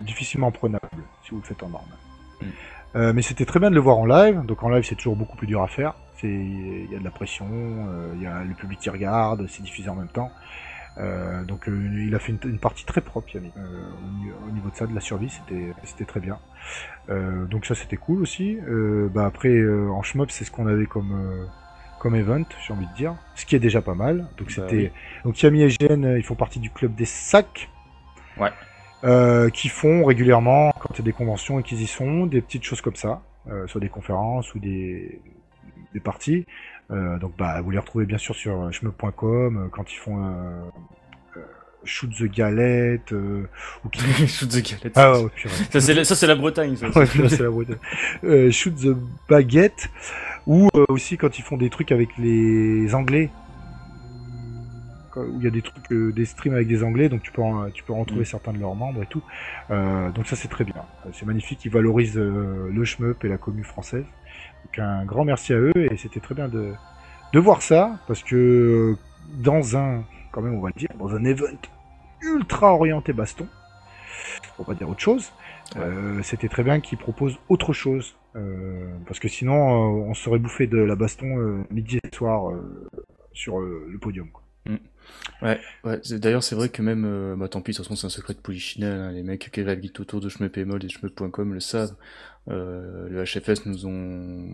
[0.00, 0.88] difficilement prenable
[1.22, 1.96] si vous le faites en normal.
[2.40, 2.46] Mm.
[2.96, 4.42] Euh, mais c'était très bien de le voir en live.
[4.46, 5.94] Donc en live, c'est toujours beaucoup plus dur à faire.
[6.22, 9.62] Il y a de la pression, euh, il y a le public qui regarde, c'est
[9.62, 10.30] diffusé en même temps.
[10.98, 13.50] Euh, donc il a fait une, partie très propre, Yami.
[14.46, 15.30] au niveau de ça, de la survie,
[15.84, 16.38] c'était très bien.
[17.08, 18.58] donc ça, c'était cool aussi.
[19.14, 19.56] bah après,
[19.88, 21.48] en shmup, c'est ce qu'on avait comme
[22.00, 24.26] comme event, j'ai envie de dire, ce qui est déjà pas mal.
[24.36, 24.92] Donc bah c'était
[25.24, 27.70] donc Yami et Jen, ils font partie du club des sacs.
[28.36, 28.50] Ouais.
[29.02, 32.42] Euh, qui font régulièrement, quand il y a des conventions et qu'ils y sont, des
[32.42, 35.22] petites choses comme ça, euh, soit des conférences ou des,
[35.94, 36.44] des parties.
[36.90, 41.40] Euh, donc bah, vous les retrouvez bien sûr sur euh, quand ils font euh,
[41.84, 44.02] Shoot the Galette ou qui...
[44.26, 44.92] Shoot the Galette.
[44.96, 45.28] Ah ouais,
[45.70, 46.76] ça c'est la, ça c'est la Bretagne.
[46.76, 48.50] Ça, ouais, c'est la Bretagne.
[48.50, 48.96] Shoot the
[49.28, 49.88] Baguette
[50.46, 53.30] ou aussi quand ils font des trucs avec les Anglais
[55.16, 57.70] il y a des trucs, euh, des streams avec des anglais, donc tu peux en,
[57.70, 58.26] tu peux retrouver mm.
[58.26, 59.22] certains de leurs membres et tout.
[59.70, 60.74] Euh, donc ça c'est très bien,
[61.12, 64.04] c'est magnifique, ils valorisent euh, le shmup et la commune française.
[64.64, 66.72] Donc un grand merci à eux et c'était très bien de,
[67.32, 68.96] de voir ça parce que
[69.34, 71.58] dans un, quand même on va le dire, dans un event
[72.22, 73.46] ultra orienté baston,
[74.58, 75.32] on va dire autre chose,
[76.22, 78.16] c'était très bien qu'ils proposent autre chose.
[79.06, 82.52] parce que sinon, on serait bouffé de la baston midi et soir
[83.32, 84.28] sur le podium.
[84.30, 84.42] Quoi.
[84.66, 84.76] Mm.
[85.42, 85.60] Ouais.
[86.10, 88.34] D'ailleurs, c'est vrai que même, euh, bah, tant pis, de toute façon, c'est un secret
[88.34, 89.00] de polichinelle.
[89.00, 89.12] Hein.
[89.12, 91.94] Les mecs qui gravitent autour de Shmepemol et Shmup.com le savent.
[92.48, 94.48] Euh, le HFS nous ont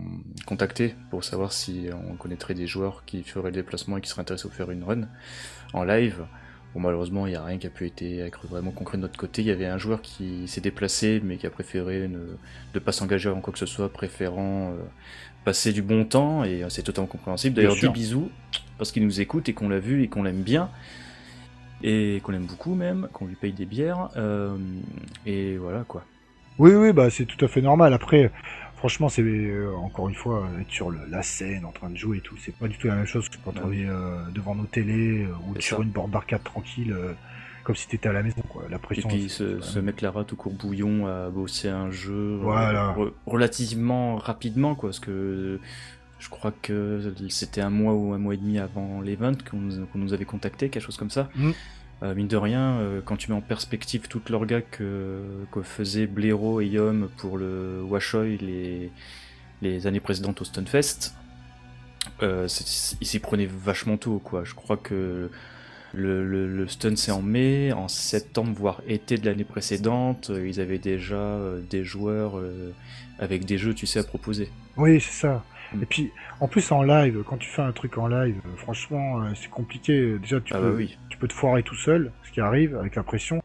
[0.45, 4.23] contacté pour savoir si on connaîtrait des joueurs qui feraient le déplacement et qui seraient
[4.23, 5.09] intéressés à faire une run
[5.73, 6.27] en live.
[6.75, 9.43] Bon, malheureusement, il n'y a rien qui a pu être vraiment concret de notre côté.
[9.43, 13.31] Il y avait un joueur qui s'est déplacé, mais qui a préféré ne, pas s'engager
[13.31, 14.77] en quoi que ce soit, préférant euh,
[15.47, 17.55] passer du bon temps, et c'est totalement compréhensible.
[17.55, 18.31] D'ailleurs, des bisous
[18.79, 20.69] parce qu'il nous écoute et qu'on l'a vu et qu'on l'aime bien
[21.83, 24.57] et qu'on l'aime beaucoup même, qu'on lui paye des bières euh,
[25.25, 26.05] et voilà quoi.
[26.59, 27.95] Oui oui bah c'est tout à fait normal.
[27.95, 28.33] Après
[28.77, 32.23] franchement c'est euh, encore une fois être sur la scène en train de jouer et
[32.23, 34.65] tout, c'est pas du tout la même chose que quand on est euh, devant nos
[34.67, 36.95] télés ou sur une borne d'arcade tranquille
[37.67, 38.63] comme si t'étais à la maison quoi.
[38.71, 39.11] La pression.
[39.11, 42.95] Et puis se, mettre la rate au courbouillon à bosser un jeu voilà.
[43.27, 45.59] relativement rapidement quoi parce que
[46.19, 49.59] je crois que c'était un mois ou un mois et demi avant l'event qu'on
[49.99, 51.29] nous, avait contacté, quelque chose comme ça.
[51.35, 51.51] Mm.
[52.03, 56.07] Euh, mine de rien, euh, quand tu mets en perspective toute l'orga que, que faisaient
[56.07, 58.91] Blaireau et Yom pour le Washoy les,
[59.63, 61.15] les années précédentes au Stunfest,
[62.23, 62.49] euh,
[63.01, 64.45] ils s'y prenaient vachement tôt, quoi.
[64.45, 65.31] Je crois que
[65.95, 70.79] le, le, Stun c'est en mai, en septembre, voire été de l'année précédente, ils avaient
[70.79, 71.39] déjà
[71.71, 72.41] des joueurs
[73.19, 74.49] avec des jeux, tu sais, à proposer.
[74.77, 75.45] Oui, c'est ça.
[75.73, 75.83] Mm.
[75.83, 79.23] Et puis, en plus, en live, quand tu fais un truc en live, euh, franchement,
[79.23, 80.19] euh, c'est compliqué.
[80.19, 80.99] Déjà, tu, ah peux, bah oui.
[81.09, 83.41] tu peux te foirer tout seul, ce qui arrive avec la pression.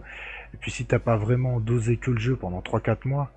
[0.54, 3.32] Et puis, si t'as pas vraiment dosé que le jeu pendant 3-4 mois,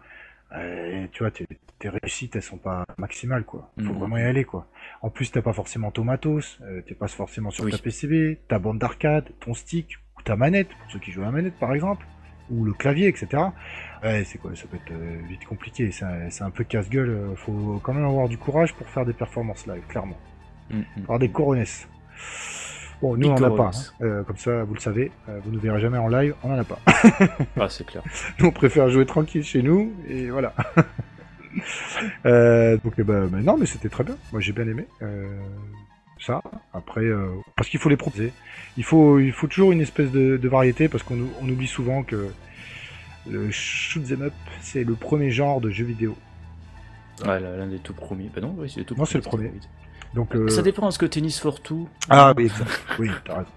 [0.56, 1.46] euh, tu vois, tes,
[1.82, 3.70] réussites, elles sont pas maximales, quoi.
[3.78, 3.98] Faut mm.
[3.98, 4.68] vraiment y aller, quoi.
[5.02, 8.58] En plus, t'as pas forcément ton matos, euh, t'es pas forcément sur ta PCB, ta
[8.58, 11.74] bande d'arcade, ton stick, ou ta manette, pour ceux qui jouent à la manette, par
[11.74, 12.06] exemple
[12.50, 13.42] ou le clavier, etc.
[14.02, 15.90] Ouais, c'est quoi, ça peut être euh, vite compliqué.
[15.92, 17.08] C'est un, peu casse-gueule.
[17.08, 20.18] Euh, faut quand même avoir du courage pour faire des performances live, clairement.
[20.70, 20.84] Mm, mm.
[21.04, 21.88] avoir des coronesses.
[23.00, 23.70] Bon, nous on en a pas.
[23.74, 24.04] Hein.
[24.04, 25.10] Euh, comme ça, vous le savez,
[25.44, 26.78] vous ne verrez jamais en live, on en a pas.
[27.60, 28.02] ah, c'est clair.
[28.38, 30.54] Nous on préfère jouer tranquille chez nous et voilà.
[32.24, 34.16] donc, eh ben, non, mais c'était très bien.
[34.32, 34.86] Moi j'ai bien aimé
[36.20, 36.42] ça.
[36.72, 37.04] Après,
[37.56, 38.32] parce qu'il faut les proposer.
[38.76, 42.30] Il faut, il faut toujours une espèce de, variété parce qu'on on oublie souvent que
[43.28, 46.16] le shoot 'em up, c'est le premier genre de jeu vidéo.
[47.24, 48.30] Ouais, l'un des tout premiers.
[48.34, 49.52] Bah non, c'est le tout Non, c'est le premier.
[50.14, 50.48] Donc, euh...
[50.48, 51.58] Ça dépend, est-ce que tennis for
[52.08, 52.50] Ah oui,
[52.98, 53.48] oui, t'as raison.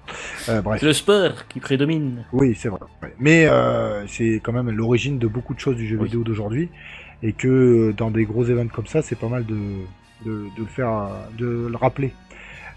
[0.50, 0.82] Euh, bref.
[0.82, 2.26] Le sport qui prédomine.
[2.34, 2.80] Oui, c'est vrai.
[3.20, 6.70] Mais euh, c'est quand même l'origine de beaucoup de choses du jeu vidéo d'aujourd'hui.
[7.24, 9.56] Et que dans des gros événements comme ça, c'est pas mal de,
[10.26, 12.14] de, de, le faire, de le rappeler.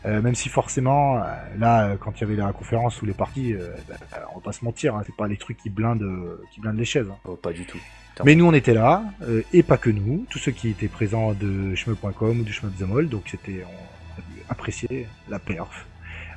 [0.06, 1.22] Euh, même si forcément, euh,
[1.58, 3.96] là, quand il y avait la conférence ou les parties, euh, bah,
[4.32, 6.06] on va pas se mentir, hein, c'est pas les trucs qui blindent,
[6.52, 7.08] qui blindent les chaises.
[7.10, 7.16] hein.
[7.24, 7.78] Oh, pas du tout.
[8.24, 11.32] Mais nous, on était là, euh, et pas que nous, tous ceux qui étaient présents
[11.32, 14.20] de chemin.com ou du chemin de Zamol, donc c'était, on
[14.50, 15.86] a apprécié la perf,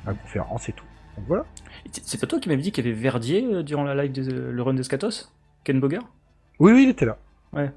[0.06, 0.84] la conférence et tout.
[1.16, 1.44] Donc voilà.
[1.90, 4.50] C'est pas toi qui m'avais dit qu'il y avait Verdier euh, durant la live de
[4.50, 5.30] le run d'Escatos
[5.62, 6.04] Ken Bogart
[6.58, 7.18] Oui, oui, il était là.
[7.52, 7.70] Ouais.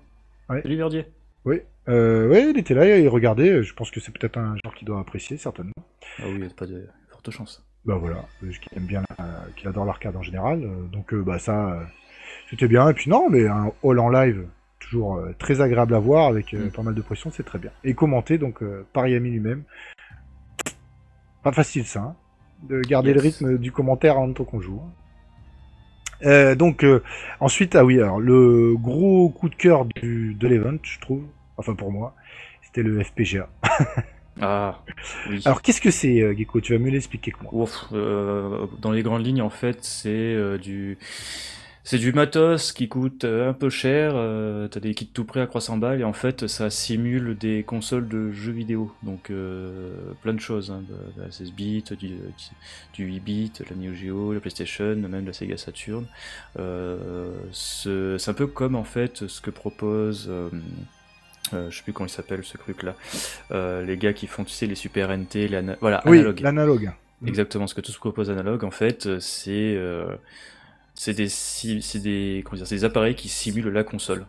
[0.49, 0.61] Ouais.
[0.61, 1.05] Salut Verdier.
[1.47, 3.63] Oui, euh, ouais, il était là, il regardait.
[3.63, 5.71] Je pense que c'est peut-être un genre qu'il doit apprécier, certainement.
[6.19, 7.65] Ah oui, y a pas de forte chance.
[7.85, 9.23] Bah voilà, euh, qu'il aime bien, euh,
[9.55, 10.61] qu'il adore l'arcade en général.
[10.61, 11.87] euh, donc bah ça,
[12.49, 12.89] c'était bien.
[12.89, 14.45] Et puis non, mais un hall en live,
[14.81, 16.69] toujours très agréable à voir avec Mm.
[16.71, 17.71] pas mal de pression, c'est très bien.
[17.85, 19.63] Et commenté donc par Yami lui-même.
[21.43, 22.15] Pas facile ça, hein,
[22.67, 24.81] de garder le rythme du commentaire en même temps qu'on joue.
[26.25, 27.03] Euh, donc euh,
[27.39, 31.23] ensuite, ah oui, alors le gros coup de cœur du, de l'event, je trouve,
[31.57, 32.15] enfin pour moi,
[32.63, 33.49] c'était le FPGA.
[34.39, 34.83] Ah,
[35.25, 35.41] oui.
[35.45, 36.61] Alors qu'est-ce que c'est, euh, Gecko?
[36.61, 37.51] Tu vas mieux l'expliquer que moi.
[37.55, 40.97] Ouf, euh, dans les grandes lignes, en fait, c'est euh, du.
[41.83, 45.47] C'est du matos qui coûte un peu cher, euh, t'as des kits tout prêts à
[45.47, 50.33] 300 balles et en fait ça simule des consoles de jeux vidéo, donc euh, plein
[50.33, 52.17] de choses, hein, de, de la 16 bits, du,
[52.93, 56.05] du 8 bits, la Neo Geo, la PlayStation, même la Sega Saturn.
[56.59, 60.29] Euh, ce- c'est un peu comme en fait ce que propose,
[61.53, 62.95] euh, je sais plus comment il s'appelle ce truc là,
[63.51, 66.39] euh, les gars qui font tu sais les Super NT, les ana- voilà, Oui, analogue.
[66.41, 66.91] l'analogue.
[67.25, 70.15] Exactement, ce que tout ce que propose Analog, en fait, euh, c'est euh,
[70.93, 74.25] c'est des, c'est des, comment dire, c'est des appareils qui simulent la console,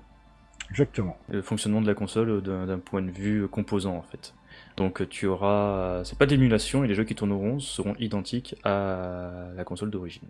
[0.71, 1.17] Exactement.
[1.29, 4.35] le fonctionnement de la console d'un point de vue composant, en fait.
[4.77, 9.65] Donc tu auras, c'est pas d'émulation et les jeux qui tourneront seront identiques à la
[9.65, 10.29] console d'origine.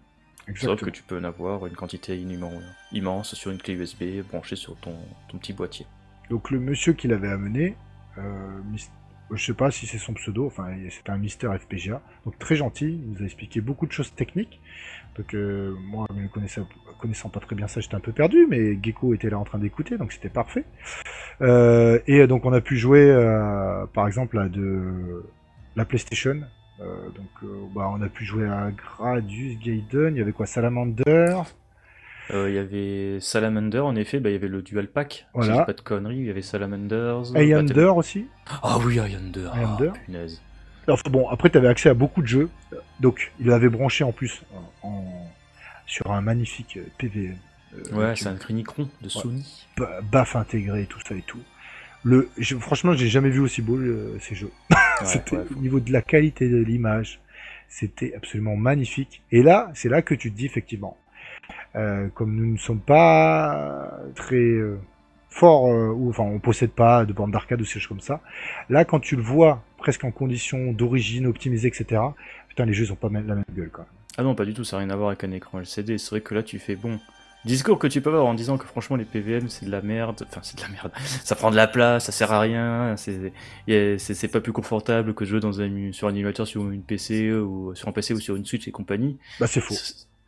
[0.57, 2.18] Sauf que tu peux en avoir une quantité
[2.93, 4.95] immense sur une clé USB branchée sur ton,
[5.28, 5.86] ton petit boîtier.
[6.30, 7.76] Donc le monsieur qui l'avait amené,
[8.18, 8.60] euh,
[9.30, 13.00] je sais pas si c'est son pseudo, enfin c'était un Mister FPGA, donc très gentil,
[13.02, 14.60] il nous a expliqué beaucoup de choses techniques.
[15.16, 19.14] Donc euh, moi, ne connaissant, pas très bien ça, j'étais un peu perdu, mais Gecko
[19.14, 20.64] était là en train d'écouter, donc c'était parfait.
[21.40, 25.24] Euh, et donc on a pu jouer, euh, par exemple, à de
[25.76, 26.42] la PlayStation.
[26.80, 30.46] Euh, donc euh, bah, on a pu jouer à Gradius Gaiden, il y avait quoi
[30.46, 31.42] Salamander,
[32.30, 35.46] Euh, Il y avait Salamander, en effet, bah, il y avait le Dual Pack, Voilà.
[35.52, 37.34] si je dis pas de conneries, il y avait Salamanders.
[37.34, 38.26] Ayander Battle- aussi.
[38.62, 39.48] Ah oui, Ayander.
[39.52, 39.90] Ayander.
[39.94, 40.40] Ah, punaise.
[40.88, 42.48] Enfin bon, après, tu avais accès à beaucoup de jeux.
[43.00, 44.42] Donc, il l'avait branché en plus
[44.82, 45.30] en, en-
[45.86, 47.36] sur un magnifique euh, PVM.
[47.76, 49.44] euh, Ouais, c'est un Crinicron de Sony.
[49.78, 51.40] une ba- baffe intégrée, tout ça et tout.
[52.04, 54.50] Le, je- franchement, j'ai jamais vu aussi beau le- ces jeux.
[55.00, 57.20] Ouais, c'était ouais, au niveau de la qualité de l'image,
[57.68, 59.22] c'était absolument magnifique.
[59.30, 60.96] Et là, c'est là que tu te dis effectivement,
[61.76, 64.78] euh, comme nous ne sommes pas très euh,
[65.30, 68.20] forts, euh, ou enfin on possède pas de bornes d'arcade ou ces choses comme ça,
[68.68, 72.03] là quand tu le vois presque en conditions d'origine optimisée, etc.
[72.49, 73.92] Putain, les jeux ils ont pas la même gueule quand même.
[74.18, 75.96] Ah non, pas du tout, ça n'a rien à voir avec un écran LCD.
[75.96, 76.99] C'est vrai que là, tu fais bon.
[77.44, 80.26] Discours que tu peux avoir en disant que franchement, les PVM, c'est de la merde.
[80.28, 80.90] Enfin, c'est de la merde.
[81.24, 82.96] Ça prend de la place, ça sert à rien.
[82.96, 87.32] C'est pas plus confortable que de jouer dans un, sur un émulateur sur une PC
[87.32, 89.18] ou sur un PC ou sur une Switch et compagnie.
[89.38, 89.76] Bah c'est faux.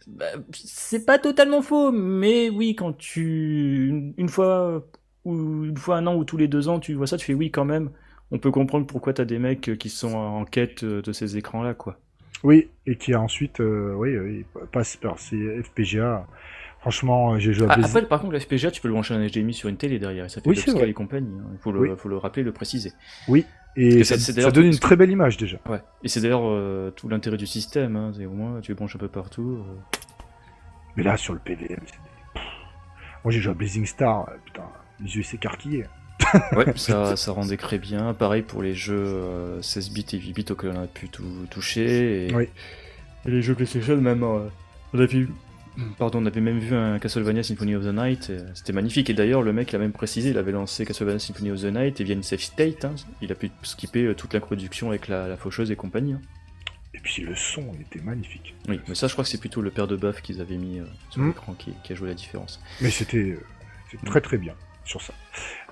[0.01, 4.85] C'est- bah, C'est pas totalement faux, mais oui, quand tu une, une fois
[5.25, 7.35] ou une fois un an ou tous les deux ans, tu vois ça, tu fais
[7.35, 7.91] oui quand même.
[8.31, 11.99] On peut comprendre pourquoi t'as des mecs qui sont en quête de ces écrans-là, quoi.
[12.43, 16.27] Oui, et qui a ensuite, euh, oui, oui, passe par ces FPGA.
[16.81, 19.19] Franchement, j'ai joué à Ah, après, par contre, le FPGA, tu peux le brancher en
[19.19, 20.89] HDMI sur une télé derrière, et ça fait Oui, de c'est vrai.
[20.89, 21.37] et compagnie.
[21.39, 21.51] hein.
[21.53, 21.89] Il faut le, Oui.
[21.99, 22.93] faut le rappeler, le préciser.
[23.77, 25.59] Et ça, c'est- c'est donne une très belle image déjà.
[25.69, 25.81] Ouais.
[26.03, 27.97] Et c'est d'ailleurs euh, tout l'intérêt du système.
[27.97, 28.13] Hein.
[28.17, 29.65] C'est au moins, tu le branches un peu partout.
[29.67, 29.97] euh.
[30.97, 31.77] Mais là, sur le PVM.
[32.35, 32.43] Pff.
[33.25, 34.65] Moi, j'ai joué à Blazing Star, euh, putain,
[35.01, 35.87] les yeux s'écarquillaient.
[36.57, 38.13] Ouais, ça, ça rendait très bien.
[38.15, 41.25] Pareil pour les jeux euh, 16 bits et 8 bits auxquels on a pu tout
[41.51, 42.27] toucher.
[42.29, 42.49] Et, Oui.
[43.27, 44.49] et les jeux PlayStation, même, on
[44.99, 45.29] a vu.
[45.99, 49.09] Pardon, on avait même vu un Castlevania Symphony of the Night, c'était magnifique.
[49.09, 52.01] Et d'ailleurs, le mec l'a même précisé, il avait lancé Castlevania Symphony of the Night
[52.01, 55.27] et via une save state, hein, il a pu skipper euh, toute l'introduction avec la,
[55.29, 56.13] la faucheuse et compagnie.
[56.15, 56.21] hein.
[56.93, 58.55] Et puis le son, il était magnifique.
[58.69, 60.81] Oui, mais ça, je crois que c'est plutôt le père de bœuf qu'ils avaient mis
[60.81, 61.29] euh, sur Mm.
[61.29, 62.61] l'écran qui, qui a joué la différence.
[62.81, 64.55] Mais c'était euh, très très bien
[64.85, 65.15] sur ça.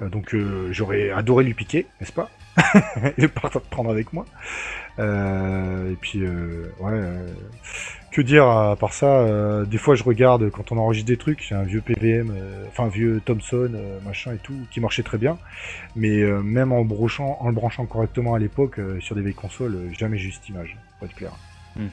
[0.00, 0.34] Euh, donc
[0.70, 2.30] j'aurais adoré lui piquer, n'est-ce pas?
[3.18, 4.24] Et le prendre avec moi.
[4.98, 7.02] Et puis, ouais,
[8.10, 11.42] que dire à part ça euh, Des fois, je regarde quand on enregistre des trucs,
[11.42, 15.02] j'ai un vieux PVM, euh, enfin un vieux Thomson, euh, machin et tout, qui marchait
[15.02, 15.38] très bien.
[15.96, 20.18] Mais même en, brochant, en le branchant correctement à l'époque sur des vieilles consoles, jamais
[20.18, 21.32] juste image, pour être clair.
[21.76, 21.86] Mm.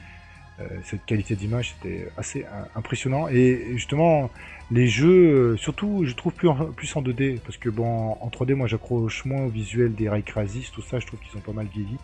[0.58, 3.28] Euh, cette qualité d'image, c'était assez impressionnant.
[3.28, 4.30] Et justement,
[4.70, 8.54] les jeux, surtout, je trouve plus en, plus en 2D, parce que bon, en 3D,
[8.54, 11.52] moi, j'accroche moins au visuel des Ray Crysis, tout ça, je trouve qu'ils ont pas
[11.52, 11.98] mal vieilli.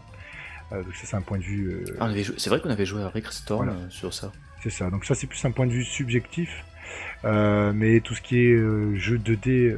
[0.72, 1.84] Donc ça c'est un point de vue.
[2.00, 4.32] Ah, c'est vrai qu'on avait joué à Rick Storm sur ça.
[4.62, 4.90] C'est ça.
[4.90, 6.64] Donc ça c'est plus un point de vue subjectif.
[7.24, 8.56] mais tout ce qui est
[8.96, 9.76] jeu 2D,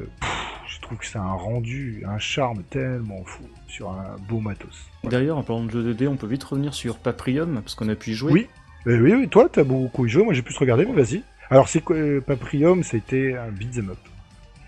[0.66, 4.90] je trouve que c'est un rendu, un charme tellement fou sur un beau matos.
[5.04, 7.94] D'ailleurs, en parlant de jeu 2D, on peut vite revenir sur Paprium parce qu'on a
[7.94, 8.32] pu y jouer.
[8.32, 8.48] Oui,
[8.86, 10.24] oui, oui, toi t'as beaucoup y joué.
[10.24, 11.22] Moi j'ai pu se regarder, mais vas-y.
[11.50, 13.98] Alors c'est quoi Paprium C'était un beat'em up.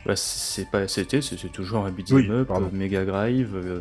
[0.07, 3.81] Bah, c'est pas c'était, c'est toujours un beat'em up, euh, Mega Drive, euh,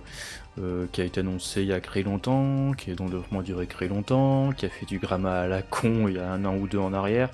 [0.58, 3.44] euh, qui a été annoncé il y a très longtemps, qui est dans le développement
[3.44, 6.44] duré très longtemps, qui a fait du gramma à la con il y a un
[6.46, 7.30] an ou deux en arrière.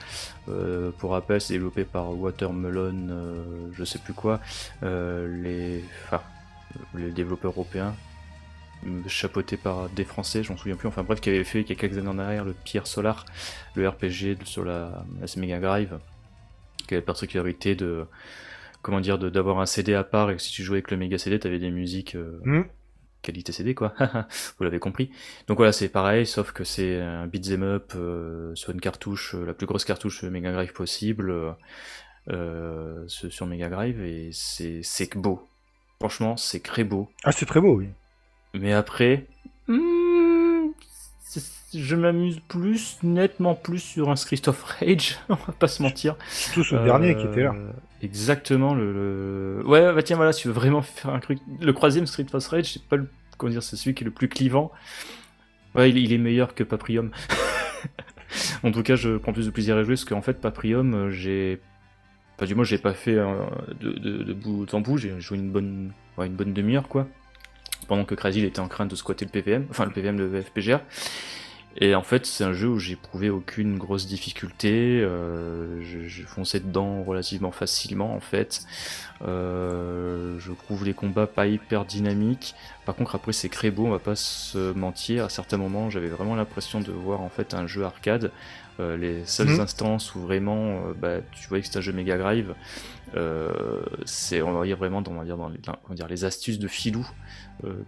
[0.98, 4.42] pour rappel, c'est développé par Watermelon, je sais plus quoi,
[4.82, 6.22] les, enfin,
[6.94, 7.96] les développeurs européens,
[9.08, 11.76] chapeauté par des Français, j'en souviens plus, enfin bref, qui avait fait il y a
[11.76, 13.26] quelques années en arrière le Pierre Solar,
[13.76, 15.98] le RPG sur la, la Mega Drive,
[16.88, 18.06] qui avait la particularité de
[18.82, 21.18] comment dire, d'avoir un CD à part et que si tu jouais avec le méga
[21.18, 22.66] CD, t'avais des musiques euh, hmm.
[23.22, 23.94] qualité CD quoi.
[24.58, 25.12] Vous l'avez compris.
[25.48, 29.46] Donc voilà, c'est pareil, sauf que c'est un beat'em up euh, sur une cartouche, euh,
[29.46, 31.56] la plus grosse cartouche Mega Drive possible,
[33.08, 35.48] sur Mega Drive et c'est beau.
[36.00, 37.10] Franchement, c'est très beau.
[37.24, 37.90] Ah, c'est très beau, oui.
[38.56, 39.28] Mais après.
[39.68, 40.72] Hmm,
[41.74, 46.15] je m'amuse plus, nettement plus sur un of Rage, on va pas se mentir.
[46.30, 47.53] Surtout sur le dernier qui était là.
[47.55, 51.39] Euh, exactement, le, Ouais, bah tiens, voilà, si tu veux vraiment faire un truc.
[51.59, 53.07] Le troisième Street of Rage, c'est pas le.
[53.38, 54.72] Comment dire, c'est celui qui est le plus clivant.
[55.74, 57.11] Ouais, il, est meilleur que Paprium.
[58.63, 61.09] en tout cas, je prends plus de plaisir à jouer parce qu'en fait, Paprium, euh,
[61.09, 61.61] j'ai.
[62.36, 63.45] Enfin, du moins, j'ai pas fait euh,
[63.80, 67.07] de, de, bout en bout, j'ai joué une bonne, une bonne demi-heure, quoi
[67.88, 70.80] pendant que Crazy était en train de squatter le PVM, enfin le PVM de FPGR.
[71.78, 74.99] Et en fait, c'est un jeu où j'ai prouvé aucune grosse difficulté.
[75.01, 78.65] Euh, je, je, fonçais dedans relativement facilement en fait.
[79.24, 82.55] Euh, je trouve les combats pas hyper dynamiques.
[82.86, 85.26] Par contre, après, c'est très beau, on va pas se mentir.
[85.26, 88.32] À certains moments, j'avais vraiment l'impression de voir en fait un jeu arcade.
[88.80, 89.59] Euh, les seules mhm.
[89.59, 92.53] instances où vraiment, euh, bah, tu vois que c'est un jeu Mega Drive,
[93.16, 95.59] euh, c'est on va dire vraiment dans, on va dire, dans les,
[95.95, 97.07] dire, les astuces de filou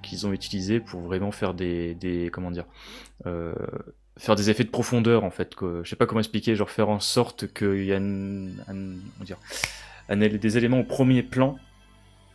[0.03, 2.65] qu'ils ont utilisées pour vraiment faire des, des comment dire
[4.17, 6.89] faire des effets de profondeur en fait que je sais pas comment expliquer genre faire
[6.89, 9.37] en sorte qu'il y a dire,
[10.09, 11.57] des éléments au premier plan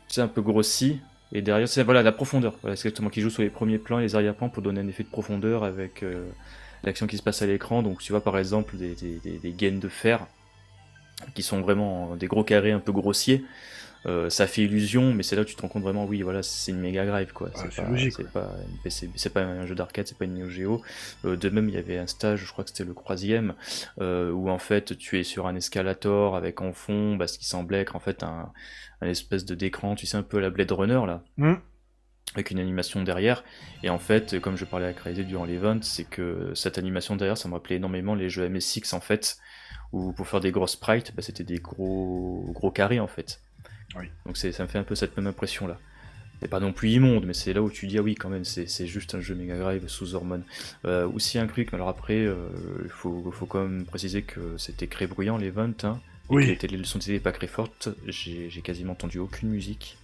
[0.09, 3.43] c'est un peu grossi et derrière c'est voilà la profondeur c'est exactement qui joue sur
[3.43, 6.03] les premiers plans et les arrière-plans pour donner un effet de profondeur avec
[6.85, 7.83] l'action qui se passe à l'écran.
[7.83, 10.27] Donc tu vois par exemple des, gaines de fer
[11.35, 13.45] qui sont vraiment des gros carrés un peu grossiers.
[14.07, 16.43] Euh, ça fait illusion, mais c'est là où tu te rends compte vraiment, oui, voilà,
[16.43, 17.51] c'est une Mega Drive, quoi.
[17.55, 18.15] c'est logique.
[18.17, 20.83] C'est pas, un jeu d'arcade, c'est pas une Neo Geo.
[21.25, 23.55] Euh, de même, il y avait un stage, je crois que c'était le troisième,
[24.01, 27.45] euh, où en fait, tu es sur un escalator avec en fond, bah, ce qui
[27.45, 28.53] semblait être en fait un,
[29.03, 31.23] espèce de d'écran, tu sais, un peu la Blade Runner, là.
[31.37, 31.55] Mmh
[32.35, 33.43] avec une animation derrière.
[33.83, 37.39] Et en fait, comme je parlais à Crazy durant l'event, c'est que cette animation derrière,
[37.39, 39.39] ça me rappelait énormément les jeux MSX en fait,
[39.93, 43.41] où pour faire des grosses sprites, bah, c'était des gros gros carrés en fait.
[44.27, 45.79] Donc ça me fait un peu cette même impression là.
[46.41, 48.45] C'est pas non plus immonde, mais c'est là où tu dis ah oui quand même
[48.45, 50.45] c'est juste un jeu Mega Drive sous hormones.
[50.85, 52.49] Euh, aussi un truc, alors après euh,
[52.85, 56.57] il faut, faut quand même préciser que c'était très bruyant l'event, hein, oui.
[56.57, 57.89] que les leçons n'étaient pas très fortes.
[58.07, 59.99] J'ai quasiment entendu aucune musique.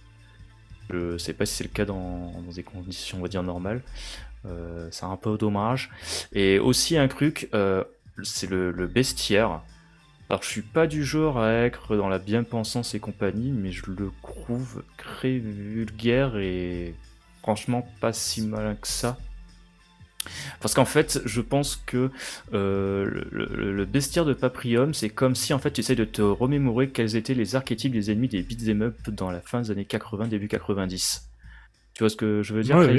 [0.89, 3.81] Je sais pas si c'est le cas dans, des conditions, on va dire, normales.
[4.45, 5.89] Euh, c'est un peu dommage.
[6.31, 7.83] Et aussi un truc, euh,
[8.23, 9.61] c'est le, bestiaire.
[10.29, 13.91] Alors je suis pas du genre à être dans la bien-pensance et compagnie, mais je
[13.91, 16.95] le trouve très vulgaire et
[17.41, 19.17] franchement pas si malin que ça.
[20.59, 22.09] Parce qu'en fait, je pense que
[22.53, 26.89] euh, le, bestiaire de Paprium, c'est comme si en fait tu essayes de te remémorer
[26.89, 30.27] quels étaient les archétypes des ennemis des beat'em up dans la fin des années 80,
[30.27, 31.29] début 90.
[31.95, 32.97] Tu vois ce que je veux dire, ouais,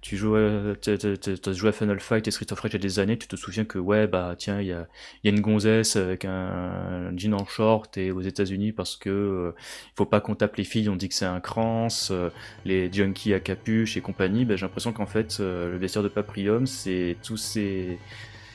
[0.00, 2.98] Tu joues, as joué à Final Fight et Street of Rage il y a des
[2.98, 4.88] années, tu te souviens que ouais, bah tiens, il y a,
[5.22, 9.52] y a, une gonzesse avec un, jean en short et aux États-Unis parce que euh,
[9.86, 12.30] il faut pas qu'on tape les filles, on dit que c'est un crans, euh,
[12.64, 14.44] les junkies à capuche et compagnie.
[14.44, 18.00] Bah, j'ai l'impression qu'en fait, euh, le vestiaire de Paprium, c'est tous ces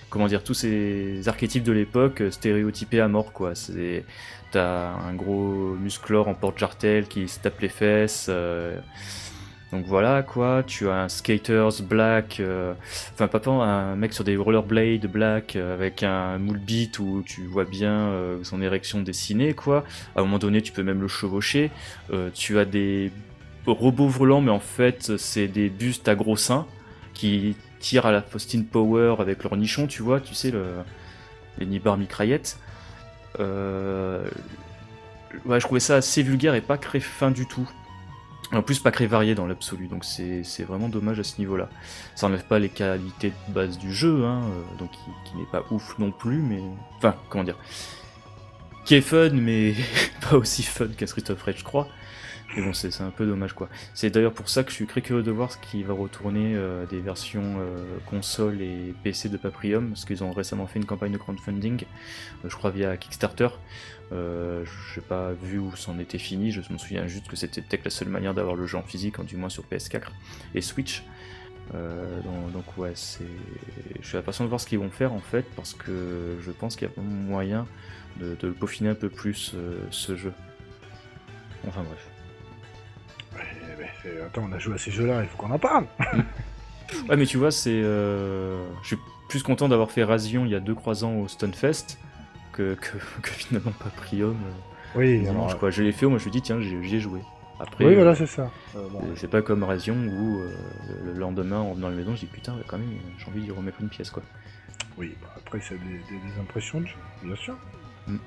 [0.09, 3.55] comment dire tous ces archétypes de l'époque stéréotypés à mort quoi.
[3.55, 4.03] C'est
[4.51, 8.29] t'as un gros musclore en porte-jartel qui se tape les fesses.
[9.73, 12.73] Donc voilà quoi, tu as un skaters black, euh,
[13.13, 17.45] enfin pas un mec sur des rollerblades black euh, avec un moule beat où tu
[17.47, 19.83] vois bien euh, son érection dessinée quoi.
[20.15, 21.69] À un moment donné tu peux même le chevaucher.
[22.33, 23.11] tu as des
[23.65, 26.65] robots volants mais en fait c'est des bustes à gros seins
[27.13, 30.63] qui tirent à la Faustine Power avec leur nichon tu vois, tu sais le,
[31.57, 32.57] les nibar mitraillettes.
[33.37, 34.23] je
[35.59, 37.69] trouvais ça assez vulgaire et pas très fin du tout.
[38.53, 41.69] En plus, pas très varié dans l'absolu, donc c'est vraiment dommage à ce niveau-là.
[42.15, 45.65] Ça enlève pas les qualités de base du jeu, hein, euh, donc qui, n'est pas
[45.69, 46.61] ouf non plus, mais.
[46.97, 47.57] Enfin, comment dire.
[48.85, 49.73] Qui est fun, mais
[50.29, 51.89] pas aussi fun qu'un Street of Rage, je crois.
[52.55, 53.67] Mais bon, c'est un peu dommage quoi.
[53.93, 56.55] C'est d'ailleurs pour ça que je suis très curieux de voir ce qui va retourner
[56.55, 60.85] euh, des versions euh, console et PC de Paprium, parce qu'ils ont récemment fait une
[60.85, 61.83] campagne de crowdfunding,
[62.45, 63.49] je crois via Kickstarter.
[64.13, 67.61] Euh, je n'ai pas vu où c'en était fini, je me souviens juste que c'était
[67.61, 70.03] peut-être la seule manière d'avoir le jeu en physique, du moins sur PS4
[70.55, 71.03] et Switch.
[71.75, 72.21] Euh,
[72.53, 73.27] donc, ouais, c'est.
[74.01, 76.77] Je suis impatient de voir ce qu'ils vont faire en fait, parce que je pense
[76.77, 77.67] qu'il y a moyen
[78.17, 80.31] de, le peaufiner un peu plus euh, ce jeu.
[81.67, 82.07] Enfin bref.
[84.25, 85.85] attends, on a joué à ces jeux-là, il faut qu'on en parle.
[87.09, 87.81] ouais, mais tu vois, c'est.
[87.81, 88.97] Je suis
[89.27, 91.97] plus content d'avoir fait Razion il y a 2-3 ans au Stunfest
[92.57, 94.35] que, finalement pas Prium.
[94.35, 95.57] Euh, oui, alors...
[95.57, 95.69] quoi.
[95.69, 97.21] Je l'ai fait, moi je me dis, tiens, j'y ai joué.
[97.59, 98.51] Après, oui, voilà, c'est ça.
[98.75, 98.81] Euh,
[99.15, 100.51] c'est pas comme Razion où euh,
[101.05, 103.51] le lendemain, en venant à la maison, je dis putain, quand même, j'ai envie d'y
[103.51, 104.21] remettre une pièce, quoi.
[104.97, 107.55] Oui, bah, après, c'est des, des, impressions de jeu, bien sûr.
[108.07, 108.17] Mm.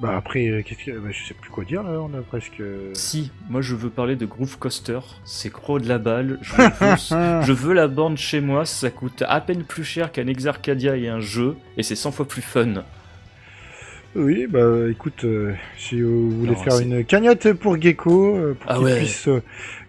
[0.00, 0.98] Bah après, euh, qu'est-ce que...
[0.98, 2.62] Bah, je sais plus quoi dire là, on a presque.
[2.94, 7.42] Si, moi je veux parler de Groove Coaster, c'est gros de la balle, je veux,
[7.46, 11.08] je veux la borne chez moi, ça coûte à peine plus cher qu'un Exarcadia et
[11.08, 12.84] un jeu, et c'est 100 fois plus fun.
[14.16, 18.78] Oui, bah écoute, euh, si vous voulez faire une cagnotte pour Gecko, euh, pour ah
[18.80, 19.28] puisse,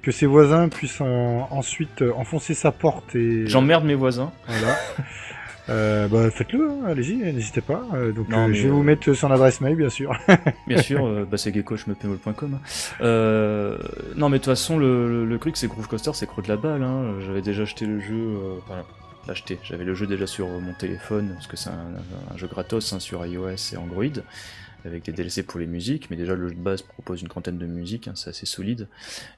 [0.01, 3.47] que ses voisins puissent ensuite enfoncer sa porte et.
[3.47, 4.32] J'emmerde mes voisins.
[4.47, 4.76] Voilà.
[5.70, 7.86] Euh, bah, faites-le, hein, allez-y, n'hésitez pas.
[7.93, 10.17] Euh, donc, euh, je vais vous mettre son adresse mail, bien sûr.
[10.67, 12.59] bien sûr, bah, c'est gecko.com.
[13.01, 13.78] Euh,
[14.15, 16.57] non, mais de toute façon, le, le, truc, c'est Groove Coaster, c'est gros de la
[16.57, 16.84] balle.
[16.84, 17.20] Hein.
[17.26, 18.38] J'avais déjà acheté le jeu.
[18.63, 18.84] Enfin,
[19.28, 19.59] acheté.
[19.63, 23.24] J'avais le jeu déjà sur mon téléphone, parce que c'est un, jeu gratos hein, sur
[23.26, 24.05] iOS et Android
[24.86, 27.57] avec des DLC pour les musiques, mais déjà le jeu de base propose une trentaine
[27.57, 28.88] de musiques, hein, c'est assez solide.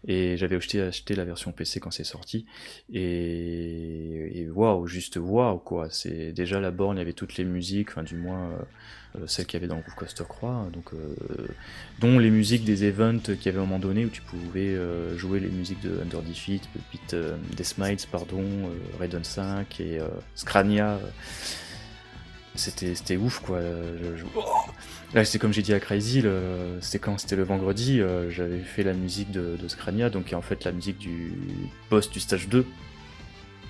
[0.07, 2.45] Et j'avais acheté, la version PC quand c'est sorti,
[2.93, 5.87] et waouh, juste waouh quoi.
[5.89, 9.27] C'est déjà la borne, il y avait toutes les musiques, enfin du moins euh, euh,
[9.27, 11.15] celles qu'il y avait dans Groove Coaster Croix, donc euh,
[11.99, 14.77] dont les musiques des events qu'il y avait à un moment donné où tu pouvais
[15.17, 17.15] jouer les musiques de Under Defeat, Beat,
[17.55, 18.43] des Smiles, pardon,
[18.99, 19.99] Raiden 5 et
[20.35, 20.99] Scrania
[22.55, 23.59] c'était ouf quoi.
[25.14, 26.24] Là, c'est comme j'ai dit à Crazy,
[26.80, 30.41] c'était quand c'était le vendredi, euh, j'avais fait la musique de, de Scrania, donc en
[30.41, 31.34] fait la musique du
[31.89, 32.66] boss du stage 2.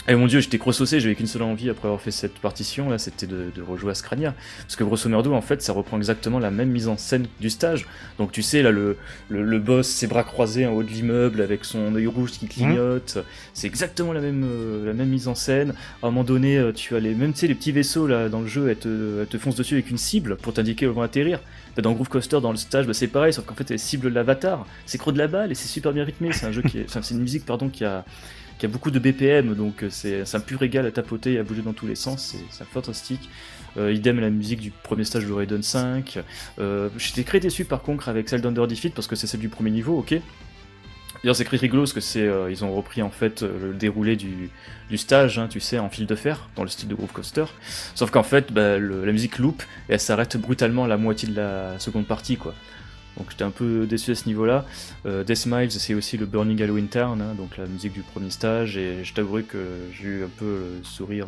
[0.07, 2.97] Et mon dieu, j'étais grossaucé, j'avais qu'une seule envie après avoir fait cette partition, là,
[2.97, 4.33] c'était de, rejouer à Scrania.
[4.61, 7.51] Parce que grosso merdo, en fait, ça reprend exactement la même mise en scène du
[7.51, 7.85] stage.
[8.17, 8.97] Donc tu sais, là, le,
[9.29, 13.19] le, boss, ses bras croisés en haut de l'immeuble, avec son œil rouge qui clignote,
[13.53, 15.75] c'est exactement la même, euh, la même mise en scène.
[16.01, 18.27] À un moment donné, euh, tu as les, même, tu sais, les petits vaisseaux, là,
[18.27, 20.95] dans le jeu, elles te, te foncent dessus avec une cible pour t'indiquer où elles
[20.95, 21.39] vont atterrir.
[21.75, 24.09] Bah, dans Groove Coaster, dans le stage, bah, c'est pareil, sauf qu'en fait, elles ciblent
[24.09, 24.65] l'avatar.
[24.87, 26.31] C'est creux de la balle et c'est super bien rythmé.
[26.33, 28.03] C'est un jeu qui est, enfin, c'est une musique, pardon, qui a,
[28.61, 31.43] qui a beaucoup de BPM, donc euh, c'est un pur égal à tapoter et à
[31.43, 33.27] bouger dans tous les sens, c'est fantastique.
[33.75, 36.19] Euh, idem la musique du premier stage de Raiden 5.
[36.59, 39.49] Euh, j'étais très déçu par contre avec celle d'Under Defeat parce que c'est celle du
[39.49, 40.13] premier niveau, ok.
[41.23, 44.51] D'ailleurs c'est très rigolo parce que c'est ils ont repris en fait le déroulé du,
[44.95, 47.45] stage, hein, tu sais, en fil de fer, dans le style de Groove Coaster.
[47.95, 51.35] Sauf qu'en fait, bah, la musique loupe et elle s'arrête brutalement à la moitié de
[51.35, 52.53] la seconde partie, quoi.
[53.17, 54.65] Donc j'étais un peu déçu à ce niveau-là.
[55.05, 58.29] Euh, Death Miles, c'est aussi le Burning Halloween Town, hein, donc la musique du premier
[58.29, 59.57] stage, et je t'avouerai que
[59.93, 61.27] j'ai eu un peu le sourire,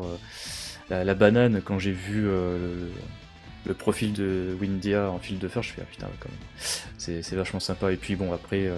[0.91, 2.88] euh, la, banane quand j'ai vu euh,
[3.65, 5.61] le, profil de Windia en fil de fer.
[5.61, 7.91] Je fais ah putain, quand même, c'est vachement sympa.
[7.91, 8.69] Et puis bon, après,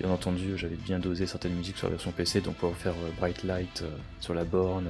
[0.00, 3.44] bien entendu, j'avais bien dosé certaines musiques sur la version PC, donc pour faire Bright
[3.44, 3.84] Light
[4.20, 4.88] sur la borne.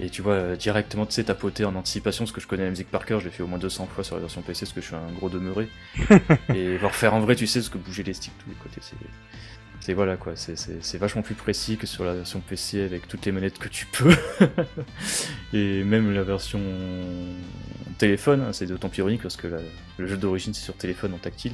[0.00, 2.70] Et tu vois, euh, directement, tu sais, tapoter en anticipation, parce que je connais la
[2.70, 4.72] musique par cœur, je l'ai fait au moins 200 fois sur la version PC, parce
[4.72, 5.68] que je suis un gros demeuré.
[6.54, 8.80] et voir faire en vrai, tu sais, ce que bouger les sticks tous les côtés,
[8.80, 8.96] c'est.
[9.80, 13.32] C'est voilà quoi, c'est vachement plus précis que sur la version PC avec toutes les
[13.32, 14.16] manettes que tu peux.
[15.52, 16.62] et même la version
[17.98, 19.46] téléphone, hein, c'est d'autant plus ironique parce que
[19.98, 21.52] le jeu d'origine c'est sur téléphone en tactile.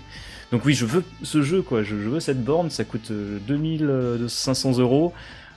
[0.53, 4.79] Donc oui, je veux ce jeu quoi, je, je veux cette borne, ça coûte 2500
[4.79, 5.13] euh, euros.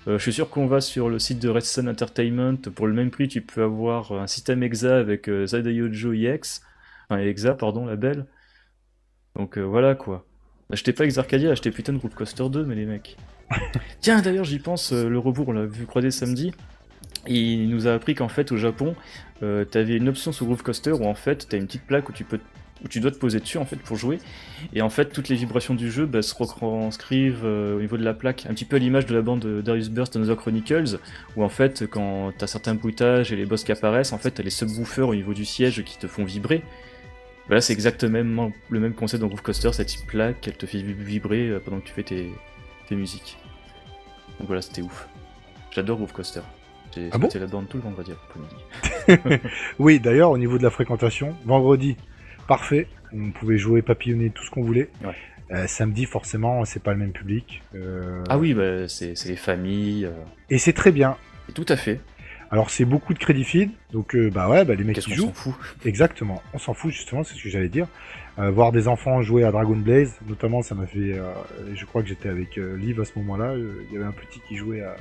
[0.08, 2.58] Euh, je suis sûr qu'on va sur le site de Red Sun Entertainment.
[2.76, 6.62] Pour le même prix, tu peux avoir un système EXA avec euh, Zadayojo EX.
[7.10, 8.26] Enfin, EXA, pardon, la belle.
[9.36, 10.26] Donc euh, voilà quoi.
[10.72, 13.18] Achetez pas Exarcadia, achetez putain de Group Coaster 2, mais les mecs.
[14.02, 16.54] Tiens, d'ailleurs, j'y pense, le rebours, on l'a vu croiser samedi.
[17.28, 18.96] Il nous a appris qu'en fait, au Japon,
[19.40, 22.24] t'avais une option sur Groove Coaster où en fait, t'as une petite plaque où tu
[22.24, 22.40] peux
[22.84, 24.20] où tu dois te poser dessus en fait pour jouer.
[24.74, 28.04] Et en fait, toutes les vibrations du jeu bah, se retranscrivent euh, au niveau de
[28.04, 31.00] la plaque, un petit peu à l'image de la bande de Darius Burst Another Chronicles,
[31.36, 34.44] où en fait, quand t'as certains bruitages et les boss qui apparaissent, en fait, t'as
[34.44, 36.64] les subwoofers au niveau du siège qui te font vibrer.
[37.50, 41.50] Là, c'est exactement le même concept dans Groove Coaster, cette plaque, elle te fait vibrer
[41.50, 42.32] euh, pendant que tu fais tes,
[42.88, 43.38] tes musiques.
[44.40, 45.08] Donc voilà, c'était ouf.
[45.72, 46.42] J'adore Groove Coaster.
[46.96, 47.28] J'ai Ah bon?
[47.34, 49.42] la borne tout le vendredi après-midi.
[49.80, 51.98] Oui, d'ailleurs, au niveau de la fréquentation, vendredi,
[52.48, 52.88] parfait.
[53.14, 54.90] On pouvait jouer, papillonner, tout ce qu'on voulait.
[55.04, 55.14] Ouais.
[55.52, 57.62] Euh, samedi, forcément, c'est pas le même public.
[57.76, 60.06] Euh, Ah oui, bah, c'est les familles.
[60.06, 60.12] euh,
[60.50, 61.16] Et c'est très bien.
[61.50, 62.00] et tout à fait.
[62.50, 63.72] Alors, c'est beaucoup de crédits feed.
[63.92, 65.28] Donc, euh, bah ouais, bah, les mecs qui jouent.
[65.28, 65.54] s'en fout?
[65.86, 66.42] Exactement.
[66.54, 67.88] On s'en fout, justement, c'est ce que j'allais dire.
[68.40, 71.14] Euh, voir des enfants jouer à Dragon Blaze, notamment, ça m'a fait.
[71.14, 71.32] euh,
[71.76, 73.54] je crois que j'étais avec Liv à ce moment-là.
[73.58, 74.96] Il y avait un petit qui jouait à,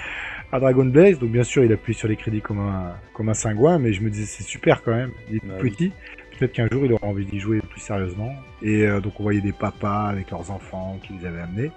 [0.52, 1.18] à Dragon Blaze.
[1.18, 4.00] Donc, bien sûr, il appuie sur les crédits comme un, comme un cingouin, mais je
[4.02, 5.10] me disais, c'est super quand même.
[5.30, 5.92] Il est Bah petit.
[6.38, 8.34] Peut-être qu'un jour, il aura envie d'y jouer plus sérieusement.
[8.62, 11.70] Et euh, donc, on voyait des papas avec leurs enfants qui les avaient amenés.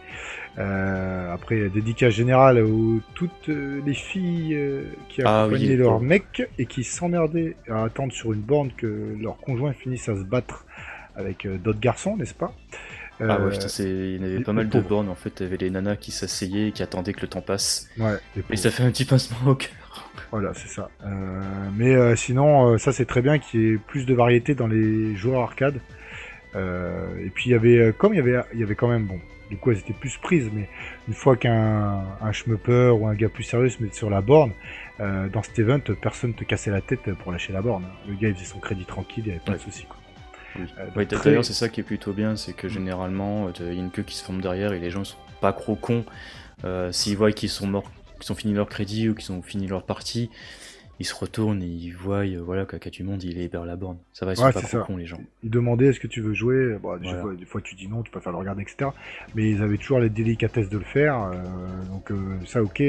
[0.57, 4.57] Euh, après, dédicace générale aux toutes euh, les filles
[5.09, 6.03] qui Ah oui, accompagnaient leurs pauvres.
[6.05, 10.23] mecs et qui s'emmerdaient à attendre sur une borne que leur conjoint finisse à se
[10.23, 10.65] battre
[11.15, 12.53] avec d'autres garçons, n'est-ce pas?
[13.19, 15.29] Ah ouais, putain, c'est- il y en avait pas mal de bornes en fait.
[15.29, 17.87] T'avais les nanas qui s'asseyaient et qui attendaient que le temps passe.
[17.99, 18.17] Ouais,
[18.49, 19.69] Et ça fait un petit pincement au cœur.
[20.31, 20.89] Voilà, c'est ça.
[21.05, 21.41] Euh,
[21.75, 24.67] mais euh, sinon, euh, ça c'est très bien qu'il y ait plus de variété dans
[24.67, 25.79] les joueurs arcade.
[26.55, 29.19] Et puis il y avait, comme il y avait, il y avait quand même, bon,
[29.49, 30.67] du coup elles étaient plus prises, mais
[31.07, 34.51] une fois qu'un un schmupper ou un gars plus sérieux se mettait sur la borne,
[34.99, 37.85] dans cet event, personne te cassait la tête pour lâcher la borne.
[38.07, 39.57] Le gars il faisait son crédit tranquille, il n'y avait pas Ouais.
[39.57, 39.85] de soucis.
[39.85, 39.97] Quoi.
[40.57, 40.65] Oui.
[40.97, 43.71] Ouais, très- D'ailleurs, c'est ça qui est plutôt bien, c'est que généralement, il y a
[43.73, 46.03] une queue qui se forme derrière et les gens sont pas trop cons.
[46.65, 47.89] Euh, S'ils voient qu'ils sont morts,
[48.21, 50.29] qu'ils ont fini leur crédit ou qu'ils ont fini leur partie,
[50.99, 53.75] ils se retournent et ils voient euh, voilà, qu'à du monde, il est vers la
[53.75, 53.97] borne.
[54.13, 54.83] Ça va, ils sont Ouais, pas c'est trop ça.
[54.85, 55.19] cons, les gens.
[55.43, 56.77] Ils demandaient est-ce que tu veux jouer?
[56.81, 57.21] Bon, des, Voilà.
[57.21, 58.91] fois, des fois, tu dis non, tu peux faire le regarder, etc.
[59.35, 61.21] Mais ils avaient toujours la délicatesse de le faire.
[61.23, 62.81] euh, donc euh, ça, ok.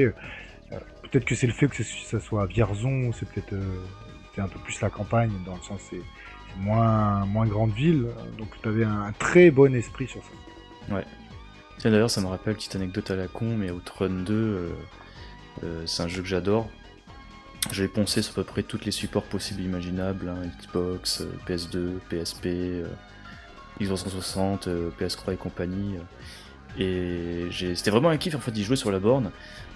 [1.03, 3.55] Peut-être que c'est le fait que ça soit à Vierzon, c'est peut-être
[4.39, 6.01] un peu plus la campagne, dans le sens c'est
[6.55, 8.07] c'est moins moins grande ville.
[8.39, 11.03] Donc tu avais un, très bon esprit sur ça.
[11.79, 14.71] Tiens, d'ailleurs, ça me rappelle, petite anecdote à la con, mais Outrun 2, euh, euh,
[15.87, 16.69] c'est un jeu que j'adore.
[17.71, 21.99] J'ai poncé sur à peu près tous les supports possibles imaginables, hein, Xbox, euh, PS2,
[22.11, 22.87] PSP, euh,
[23.81, 25.97] Xbox 360, euh, PS3 et compagnie.
[25.97, 27.49] euh.
[27.49, 29.31] et c'était vraiment un kiff en fait d'y jouer sur la borne.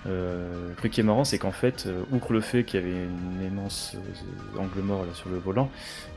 [0.06, 2.82] Euh, le truc qui est marrant, c'est qu'en fait, euh, outre le fait qu'il y
[2.82, 5.70] avait une immense euh, angle mort là, sur le volant,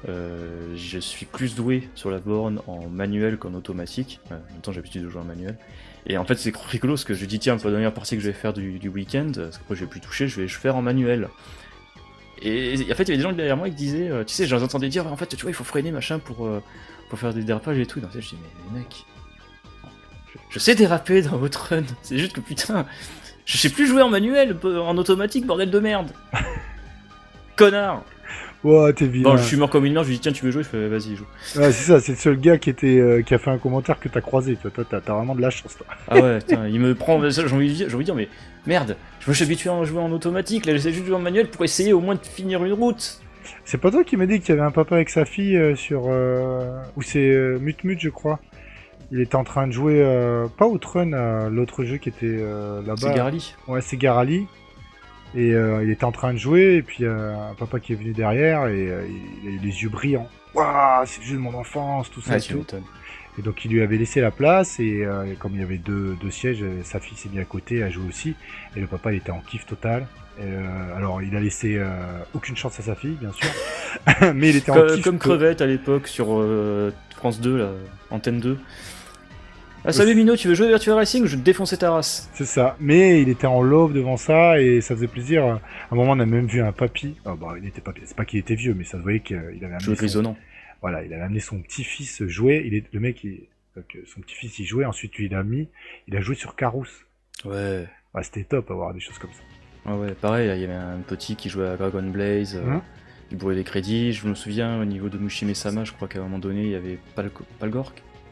[0.08, 4.20] euh, je suis plus doué sur la borne en manuel qu'en automatique.
[4.32, 5.58] Euh, en même temps, j'ai l'habitude de jouer en manuel.
[6.08, 8.22] Et en fait, c'est rigolo parce que je dis, tiens, pour la dernière partie que
[8.22, 10.48] je vais faire du, du week-end, parce que moi je vais plus toucher, je vais
[10.48, 11.30] faire en manuel.
[12.42, 14.48] Et en fait, il y avait des gens derrière moi qui disaient, euh, tu sais,
[14.48, 16.64] j'entendais dire, en fait, tu vois, il faut freiner machin pour, euh,
[17.10, 18.00] pour faire des dérapages et tout.
[18.00, 18.38] Et tête, je dis,
[18.74, 19.06] mais mec,
[20.34, 22.86] je, je sais déraper dans votre run, c'est juste que putain,
[23.46, 26.12] je sais plus jouer en manuel, en automatique, bordel de merde.
[27.56, 28.04] Connard.
[28.64, 29.32] Ouais, t'es vilain.
[29.32, 30.68] Bon, je suis mort comme une merde, je lui dis, tiens, tu veux jouer, je
[30.68, 31.26] fais, vas-y, joue.
[31.56, 34.00] Ouais, c'est ça, c'est le seul gars qui était euh, qui a fait un commentaire
[34.00, 34.58] que t'as croisé.
[34.58, 35.78] Toi, toi, t'as t'as vraiment de la chance.
[35.78, 35.88] Toi.
[36.10, 37.22] Ah ouais, putain, il me prend.
[37.30, 38.28] J'ai envie, de dire- j'ai envie de dire, mais
[38.68, 41.22] merde, je me suis habitué à jouer en automatique, là j'essaie juste de jouer en
[41.22, 43.22] manuel pour essayer au moins de finir une route.
[43.64, 45.76] C'est pas toi qui m'as dit qu'il y avait un papa avec sa fille euh,
[45.76, 46.04] sur.
[46.08, 46.82] Euh...
[46.98, 47.60] Ou c'est euh,
[47.98, 48.40] je crois.
[49.12, 52.38] Il était en train de jouer, euh, pas Outrun, l'autre jeu qui était
[52.86, 52.96] là-bas.
[52.98, 53.56] C'est Garali.
[53.68, 54.46] Ouais, c'est Garali.
[55.36, 57.96] Et euh, il était en train de jouer, et puis euh, un papa qui est
[57.96, 59.08] venu derrière, et euh,
[59.44, 60.28] il a eu les yeux brillants.
[60.56, 62.66] Waouh, c'est le jeu de mon enfance, tout ça Ah, et tout.
[63.38, 66.18] Et donc il lui avait laissé la place, et euh, comme il y avait deux,
[66.20, 68.36] deux sièges, sa fille s'est mise à côté à jouer aussi.
[68.76, 70.08] Et le papa, il était en kiff total.
[70.42, 71.90] Euh, alors il a laissé euh,
[72.34, 73.50] aucune chance à sa fille, bien sûr.
[74.36, 75.04] mais il était en Comme, kiff.
[75.04, 77.70] comme Crevette à l'époque sur euh, France 2, là,
[78.10, 78.58] Antenne 2.
[79.86, 81.24] Ah, salut Mino, tu veux jouer à Virtua Racing?
[81.24, 82.76] Ou je vais te défoncer ta race C'est ça.
[82.80, 85.46] Mais il était en love devant ça, et ça faisait plaisir.
[85.46, 85.60] À
[85.92, 87.16] un moment, on a même vu un papy.
[87.26, 89.38] Ah, bon, il était pas, c'est pas qu'il était vieux, mais ça se voyait qu'il
[89.38, 90.38] avait Je amené veux son, grisonnant.
[90.82, 92.64] Voilà, il avait amené son petit-fils jouer.
[92.66, 94.86] Il est le mec, il, donc, son petit-fils il jouait.
[94.86, 95.70] Ensuite, lui, il a mis,
[96.08, 96.86] il a joué sur Carous.
[97.46, 97.86] Ouais.
[98.14, 99.42] Ouais, c'était top avoir des choses comme ça.
[99.86, 102.82] Ah ouais, pareil, il y avait un petit qui jouait à Dragon Blaze, euh, Mhm.
[103.32, 104.12] il bourrait les crédits.
[104.12, 106.70] Je me souviens au niveau de Mushime Sama, je crois qu'à un moment donné, il
[106.72, 107.32] y avait Pal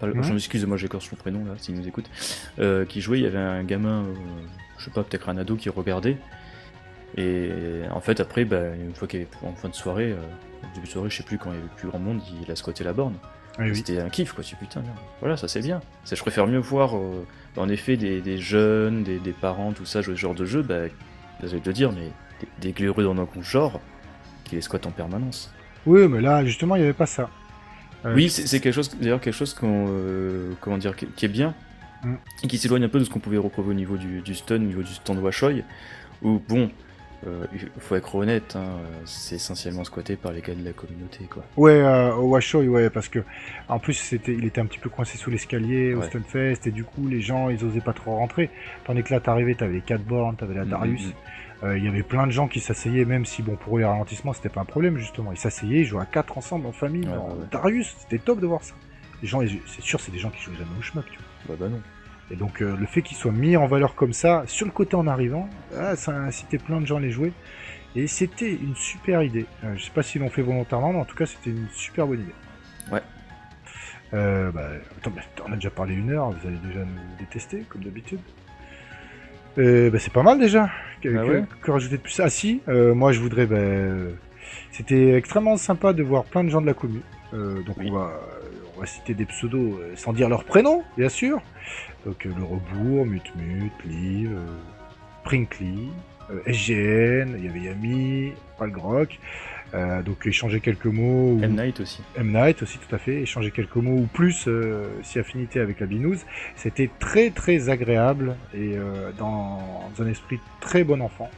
[0.02, 2.10] Je m'excuse, moi j'écorche son prénom là, s'il nous écoute.
[2.60, 4.14] Euh, qui jouait, il y avait un gamin, euh,
[4.78, 6.18] je sais pas, peut-être un ado qui regardait.
[7.16, 7.50] Et
[7.92, 10.18] en fait, après, bah, une fois qu'il y avait en fin de soirée, euh,
[10.76, 12.56] début de soirée, je sais plus quand il y avait plus grand monde, il a
[12.56, 13.16] squatté la borne.
[13.58, 13.76] Ah oui.
[13.76, 14.96] C'était un kiff quoi, tu putain, merde.
[15.20, 15.82] voilà, ça c'est bien.
[16.04, 16.94] Ça, je préfère mieux voir
[17.56, 20.62] en effet des, des jeunes, des, des parents, tout ça, jouer ce genre de jeu,
[20.62, 20.82] bah,
[21.42, 23.80] désolé de le dire, mais des, des gléreux dans notre genre
[24.44, 25.52] qui les squattent en permanence.
[25.88, 27.30] Oui, mais là, justement, il n'y avait pas ça.
[28.06, 31.30] Euh, Oui, c'est quelque chose, d'ailleurs, quelque chose qu'on, euh, comment dire, qui, qui est
[31.30, 31.54] bien
[32.04, 32.14] Mm.
[32.44, 34.56] et qui s'éloigne un peu de ce qu'on pouvait retrouver au niveau du, du stun,
[34.58, 35.64] au niveau du stand Washoy,
[36.22, 36.70] où bon,
[37.26, 41.24] Euh, il faut être honnête, hein, c'est essentiellement squatté par les gars de la communauté,
[41.28, 41.44] quoi.
[41.58, 43.24] Ouais, euh, au Washoe, ouais, parce que
[43.68, 46.06] en plus c'était, il était un petit peu coincé sous l'escalier au Ouais.
[46.10, 48.52] Stunfest et du coup les gens ils osaient pas trop rentrer.
[48.86, 51.06] Tandis que là t'arrivais, t'avais les 4 bornes, t'avais la Mhm, Darius.
[51.06, 51.10] mhm.
[51.10, 51.14] Euh,
[51.64, 54.34] Il y avait plein de gens qui s'asseyaient, même si bon pour eux les ralentissements
[54.34, 55.32] c'était pas un problème justement.
[55.32, 57.46] Ils s'asseyaient, ils jouaient à 4 ensemble en famille dans ouais.
[57.52, 58.76] Darius, c'était top de voir ça.
[59.22, 61.56] Les gens, c'est sûr, c'est des gens qui jouent jamais au schmuck, tu vois.
[61.56, 61.82] Bah, bah non.
[62.30, 64.96] Et donc euh, le fait qu'ils soient mis en valeur comme ça, sur le côté
[64.96, 67.32] en arrivant, ah, ça a incité plein de gens à les jouer.
[67.96, 69.46] Et c'était une super idée.
[69.64, 72.06] Euh, je sais pas s'ils l'ont fait volontairement, mais en tout cas c'était une super
[72.06, 72.36] bonne idée.
[72.92, 73.02] Ouais.
[74.14, 75.12] Euh, bah, attends,
[75.48, 78.20] on a déjà parlé une heure, vous allez déjà nous détester, comme d'habitude.
[79.58, 80.70] Euh, bah, c'est pas mal déjà.
[81.02, 83.46] Que, Ah que- ouais que rajouter de plus Ah si, euh, moi je voudrais...
[83.46, 84.12] Bah, euh,
[84.72, 87.02] c'était extrêmement sympa de voir plein de gens de la commune.
[87.34, 87.90] Euh, donc Oui.
[87.90, 88.12] on, va,
[88.76, 91.42] on va citer des pseudos sans dire leur prénom, bien sûr.
[92.06, 94.32] Donc le Rebours, Mutmut, Liv,
[95.24, 95.90] Prinkly,
[96.46, 99.20] SGN, il y avait Yami, Palgrok.
[99.74, 101.34] Euh, donc échanger quelques mots.
[101.34, 102.02] ou- M Night aussi.
[102.16, 102.32] M.
[102.32, 103.22] Night aussi, tout à fait.
[103.22, 106.26] Échanger quelques mots ou plus, euh, si affinité avec la Binouze.
[106.56, 109.60] C'était très très agréable et euh, dans
[110.00, 111.30] un esprit très bon enfant.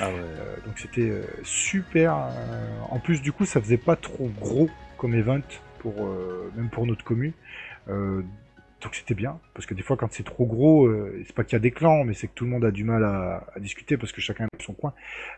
[0.00, 0.14] Ah ouais.
[0.18, 2.16] Euh, donc c'était euh, super.
[2.90, 5.40] en plus, du coup, ça faisait pas trop gros comme event,
[5.80, 7.34] pour, euh, même pour notre commu.
[8.84, 11.54] Donc c'était bien, parce que des fois quand c'est trop gros, euh, c'est pas qu'il
[11.54, 13.58] y a des clans, mais c'est que tout le monde a du mal à, à
[13.58, 14.92] discuter parce que chacun a son coin.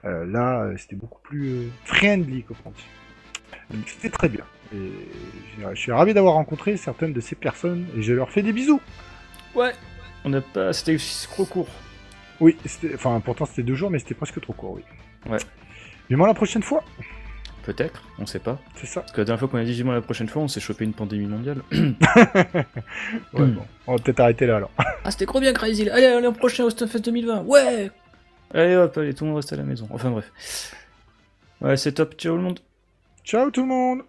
[0.05, 2.87] Euh, là, c'était beaucoup plus euh, friendly, comme on dit.
[3.71, 4.45] Donc c'était très bien.
[4.75, 4.91] Et
[5.71, 8.81] je suis ravi d'avoir rencontré certaines de ces personnes et je leur fais des bisous.
[9.55, 9.73] Ouais.
[10.25, 10.73] On n'a pas.
[10.73, 10.97] C'était
[11.31, 11.69] trop court.
[12.41, 14.83] Oui, c'était- enfin pourtant c'était deux jours, mais c'était presque trop court, oui.
[15.31, 15.39] Ouais.
[16.11, 16.83] Vivement la prochaine fois,
[17.67, 18.59] Peut-être, on sait pas.
[18.77, 19.01] c'est ça.
[19.01, 20.85] Parce que la dernière fois qu'on a dit vivement la prochaine fois, on s'est chopé
[20.85, 21.63] une pandémie mondiale.
[21.73, 21.85] Ouais,
[23.35, 23.55] Hmm.
[23.55, 23.63] bon.
[23.89, 24.71] On va peut-être arrêter là alors.
[25.05, 25.89] Ah, c'était trop bien, Crazy.
[25.91, 27.43] Allez, allez, l'an prochain au Stunfest 2020.
[27.43, 27.91] Ouais
[28.55, 29.89] Allez hop, allez, tout le monde reste à la maison.
[29.91, 30.75] Enfin bref.
[31.61, 32.15] Ouais, c'est top.
[32.17, 32.61] Ciao le monde.
[33.25, 34.03] Ciao tout le monde